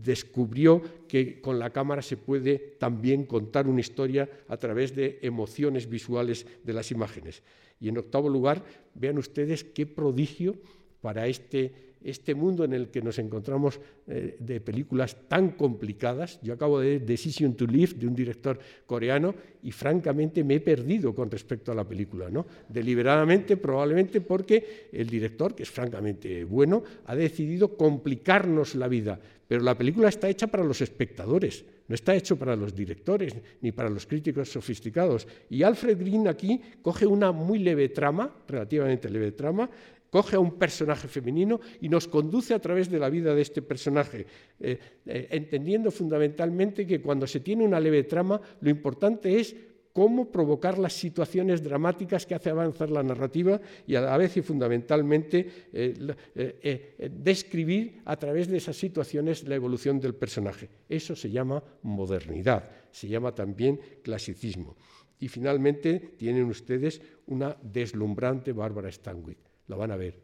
descubrió 0.04 0.82
que 1.08 1.42
con 1.42 1.58
la 1.58 1.72
cámara 1.72 2.02
se 2.02 2.18
puede 2.18 2.76
también 2.78 3.26
contar 3.26 3.68
una 3.68 3.80
historia 3.80 4.30
a 4.48 4.58
través 4.58 4.96
de 4.96 5.20
emociones 5.22 5.90
visuales 5.90 6.46
de 6.64 6.74
las 6.74 6.92
imágenes. 6.92 7.42
Y 7.80 7.90
en 7.90 7.98
octavo 7.98 8.30
lugar, 8.30 8.64
vean 8.94 9.18
ustedes 9.18 9.64
qué 9.64 9.86
prodigio 9.88 10.56
para 11.02 11.26
este 11.28 11.91
este 12.04 12.36
mundo 12.36 12.64
en 12.64 12.74
el 12.74 12.90
que 12.90 13.02
nos 13.02 13.20
encontramos 13.20 13.80
eh, 14.08 14.38
de 14.40 14.60
películas 14.62 15.16
tan 15.28 15.52
complicadas. 15.52 16.40
Yo 16.42 16.54
acabo 16.54 16.80
de 16.80 16.90
ver 16.90 17.06
Decision 17.06 17.54
to 17.56 17.66
Live 17.66 17.94
de 17.96 18.08
un 18.08 18.16
director 18.16 18.60
coreano 18.86 19.34
y 19.64 19.72
francamente 19.72 20.44
me 20.44 20.56
he 20.56 20.60
perdido 20.60 21.14
con 21.14 21.30
respecto 21.30 21.72
a 21.72 21.76
la 21.76 21.88
película, 21.88 22.30
¿no? 22.30 22.46
Deliberadamente, 22.68 23.58
probablemente 23.58 24.22
porque 24.22 24.90
el 24.92 25.08
director, 25.08 25.56
que 25.56 25.64
es 25.64 25.70
francamente 25.70 26.44
bueno, 26.44 26.84
ha 27.06 27.16
decidido 27.16 27.78
complicarnos 27.78 28.76
la 28.76 28.88
vida, 28.88 29.20
pero 29.48 29.64
la 29.64 29.78
película 29.78 30.08
está 30.08 30.30
hecha 30.30 30.48
para 30.48 30.64
los 30.64 30.80
espectadores, 30.80 31.66
no 31.88 31.96
está 31.96 32.16
hecho 32.16 32.38
para 32.38 32.56
los 32.56 32.74
directores 32.74 33.36
ni 33.60 33.74
para 33.74 33.90
los 33.90 34.06
críticos 34.06 34.50
sofisticados. 34.50 35.28
Y 35.50 35.64
Alfred 35.64 36.00
Green 36.00 36.30
aquí 36.30 36.62
coge 36.82 37.06
una 37.06 37.34
muy 37.34 37.60
leve 37.60 37.90
trama, 37.90 38.34
relativamente 38.48 39.10
leve 39.10 39.34
trama, 39.34 39.70
coge 40.12 40.36
a 40.36 40.40
un 40.40 40.60
personaje 40.60 41.08
femenino 41.08 41.60
y 41.80 41.90
nos 41.90 42.08
conduce 42.08 42.54
a 42.54 42.60
través 42.60 42.92
de 42.92 43.00
la 43.00 43.10
vida 43.10 43.34
de 43.34 43.42
este 43.42 43.64
personaje, 43.64 44.28
eh, 44.60 44.78
eh, 45.06 45.28
entendiendo 45.32 45.90
fundamentalmente 45.90 46.86
que 46.86 47.02
cuando 47.02 47.26
se 47.26 47.40
tiene 47.40 47.66
una 47.66 47.80
leve 47.80 48.04
trama, 48.04 48.40
lo 48.60 48.70
importante 48.70 49.40
es 49.40 49.56
cómo 49.94 50.30
provocar 50.30 50.78
las 50.78 50.94
situaciones 50.94 51.64
dramáticas 51.64 52.26
que 52.26 52.36
hace 52.36 52.50
avanzar 52.50 52.92
la 52.92 53.04
narrativa 53.04 53.60
y 53.88 53.96
a 53.96 54.02
la 54.02 54.30
fundamentalmente 54.30 55.70
eh, 55.74 57.10
describir 57.12 58.02
a 58.06 58.16
través 58.16 58.48
de 58.48 58.58
esas 58.58 58.78
situaciones 58.78 59.48
la 59.48 59.56
evolución 59.56 60.00
del 60.00 60.16
personaje. 60.16 60.70
Eso 60.88 61.16
se 61.16 61.30
llama 61.30 61.64
modernidad, 61.84 62.70
se 62.92 63.08
llama 63.08 63.34
también 63.36 63.80
clasicismo. 64.02 64.76
Y 65.20 65.28
finalmente 65.28 66.00
tienen 66.18 66.46
ustedes 66.46 67.02
una 67.28 67.56
deslumbrante 67.62 68.54
Bárbara 68.54 68.92
Stanwyck 68.92 69.51
la 69.72 69.78
van 69.78 69.92
a 69.92 69.96
ver. 69.96 70.20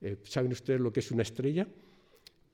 Eh, 0.00 0.16
¿Saben 0.22 0.52
ustedes 0.52 0.80
lo 0.80 0.92
que 0.92 1.00
es 1.00 1.10
una 1.10 1.22
estrella? 1.22 1.66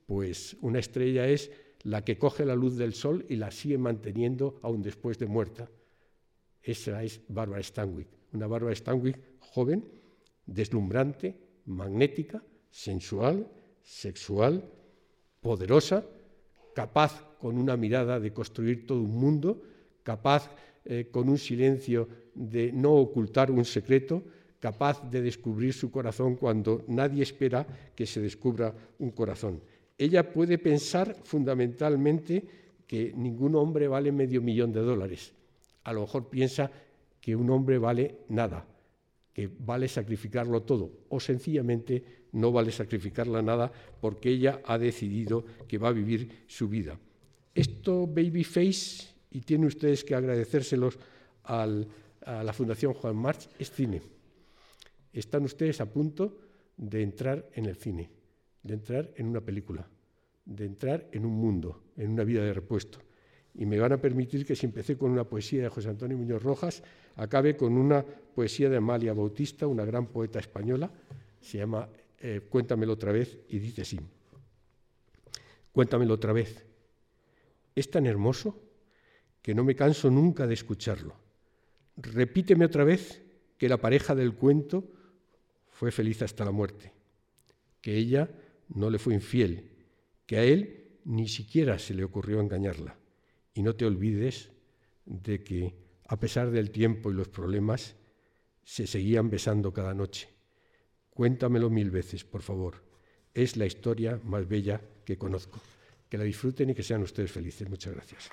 Pues 0.06 0.56
una 0.62 0.78
estrella 0.78 1.28
es 1.28 1.50
la 1.82 2.02
que 2.02 2.18
coge 2.18 2.44
la 2.46 2.56
luz 2.56 2.76
del 2.76 2.94
sol 2.94 3.26
y 3.28 3.37
la 3.37 3.50
sigue 3.50 3.76
manteniendo 3.76 4.58
aún 4.62 4.82
después 4.82 5.18
de 5.18 5.26
muerta. 5.26 5.70
Esa 6.62 7.02
es 7.04 7.20
Barbara 7.28 7.62
Stanwyck, 7.62 8.08
una 8.32 8.46
Barbara 8.46 8.74
Stanwyck 8.74 9.18
joven, 9.38 9.84
deslumbrante, 10.46 11.37
magnética, 11.66 12.42
sensual, 12.70 13.46
sexual, 13.82 14.64
poderosa, 15.40 16.04
capaz 16.74 17.24
con 17.38 17.58
una 17.58 17.76
mirada 17.76 18.18
de 18.18 18.32
construir 18.32 18.87
todo 18.87 19.02
un 19.02 19.16
mundo, 19.16 19.62
capaz 20.02 20.50
eh, 20.84 21.08
con 21.11 21.28
un 21.28 21.37
silencio 21.37 22.08
de 22.34 22.72
no 22.72 22.94
ocultar 22.94 23.50
un 23.50 23.64
secreto, 23.64 24.22
capaz 24.61 25.09
de 25.11 25.23
descubrir 25.23 25.73
su 25.73 25.90
corazón 25.90 26.37
cuando 26.37 26.85
nadie 26.88 27.23
espera 27.23 27.66
que 27.94 28.07
se 28.07 28.21
descubra 28.21 28.75
un 28.99 29.11
corazón. 29.11 29.61
Ella 29.97 30.33
puede 30.33 30.59
pensar 30.59 31.14
fundamentalmente 31.25 32.44
que 32.87 33.12
ningún 33.14 33.55
hombre 33.55 33.88
vale 33.88 34.12
medio 34.12 34.42
millón 34.42 34.73
de 34.73 34.81
dólares. 34.81 35.33
A 35.85 35.92
lo 35.92 36.03
mejor 36.03 36.29
piensa 36.29 36.71
que 37.21 37.37
un 37.37 37.51
hombre 37.51 37.79
vale 37.79 38.18
nada, 38.29 38.66
que 39.33 39.49
vale 39.49 39.88
sacrificarlo 39.88 40.62
todo, 40.62 40.90
o 41.09 41.21
sencillamente 41.21 42.27
no 42.33 42.53
vale 42.53 42.73
sacrificarla 42.73 43.42
nada 43.42 43.71
porque 44.01 44.31
ella 44.31 44.61
ha 44.64 44.79
decidido 44.79 45.44
que 45.66 45.79
va 45.79 45.88
a 45.88 45.92
vivir 45.92 46.44
su 46.47 46.68
vida. 46.68 46.99
Esto 47.55 48.07
Babyface, 48.07 49.14
y 49.31 49.40
tienen 49.40 49.66
ustedes 49.66 50.05
que 50.05 50.14
agradecérselos 50.14 50.99
a 51.44 51.66
la 51.66 52.53
Fundación 52.53 52.92
Juan 52.94 53.16
March, 53.16 53.49
es 53.59 53.71
cine 53.71 54.17
están 55.18 55.44
ustedes 55.44 55.81
a 55.81 55.87
punto 55.87 56.38
de 56.76 57.02
entrar 57.02 57.48
en 57.54 57.66
el 57.66 57.76
cine, 57.76 58.11
de 58.62 58.74
entrar 58.74 59.11
en 59.16 59.26
una 59.26 59.40
película, 59.40 59.88
de 60.44 60.64
entrar 60.64 61.09
en 61.12 61.24
un 61.24 61.33
mundo, 61.33 61.83
en 61.96 62.12
una 62.12 62.24
vida 62.24 62.42
de 62.42 62.52
repuesto. 62.52 63.00
Y 63.54 63.66
me 63.66 63.78
van 63.78 63.92
a 63.92 64.00
permitir 64.00 64.46
que 64.46 64.54
si 64.54 64.66
empecé 64.66 64.96
con 64.96 65.11
una 65.11 65.24
poesía 65.24 65.62
de 65.62 65.68
José 65.68 65.88
Antonio 65.88 66.16
Muñoz 66.16 66.42
Rojas, 66.42 66.83
acabe 67.16 67.57
con 67.57 67.76
una 67.76 68.04
poesía 68.04 68.70
de 68.70 68.76
Amalia 68.76 69.12
Bautista, 69.12 69.66
una 69.66 69.85
gran 69.85 70.07
poeta 70.07 70.38
española, 70.38 70.90
se 71.40 71.59
llama 71.59 71.88
eh, 72.20 72.42
Cuéntamelo 72.48 72.92
otra 72.92 73.11
vez, 73.11 73.38
y 73.48 73.59
dice 73.59 73.83
así, 73.83 73.98
Cuéntamelo 75.72 76.14
otra 76.14 76.33
vez. 76.33 76.64
Es 77.74 77.90
tan 77.90 78.07
hermoso 78.07 78.61
que 79.42 79.54
no 79.54 79.64
me 79.64 79.74
canso 79.74 80.11
nunca 80.11 80.46
de 80.46 80.54
escucharlo. 80.54 81.14
Repíteme 81.96 82.64
otra 82.64 82.85
vez 82.85 83.22
que 83.57 83.68
la 83.68 83.78
pareja 83.78 84.14
del 84.14 84.35
cuento 84.35 84.85
fue 85.78 85.92
feliz 85.92 86.22
hasta 86.22 86.44
la 86.44 86.50
muerte, 86.50 86.92
que 87.80 87.96
ella 87.96 88.28
no 88.70 88.90
le 88.90 88.98
fue 88.98 89.14
infiel, 89.14 89.70
que 90.26 90.36
a 90.36 90.42
él 90.42 90.98
ni 91.04 91.28
siquiera 91.28 91.78
se 91.78 91.94
le 91.94 92.02
ocurrió 92.02 92.40
engañarla. 92.40 92.98
Y 93.54 93.62
no 93.62 93.76
te 93.76 93.84
olvides 93.84 94.50
de 95.04 95.44
que, 95.44 95.76
a 96.08 96.18
pesar 96.18 96.50
del 96.50 96.72
tiempo 96.72 97.12
y 97.12 97.14
los 97.14 97.28
problemas, 97.28 97.94
se 98.64 98.88
seguían 98.88 99.30
besando 99.30 99.72
cada 99.72 99.94
noche. 99.94 100.28
Cuéntamelo 101.10 101.70
mil 101.70 101.92
veces, 101.92 102.24
por 102.24 102.42
favor. 102.42 102.82
Es 103.32 103.56
la 103.56 103.64
historia 103.64 104.20
más 104.24 104.48
bella 104.48 104.80
que 105.04 105.16
conozco. 105.16 105.60
Que 106.08 106.18
la 106.18 106.24
disfruten 106.24 106.70
y 106.70 106.74
que 106.74 106.82
sean 106.82 107.02
ustedes 107.02 107.30
felices. 107.30 107.68
Muchas 107.68 107.94
gracias. 107.94 108.30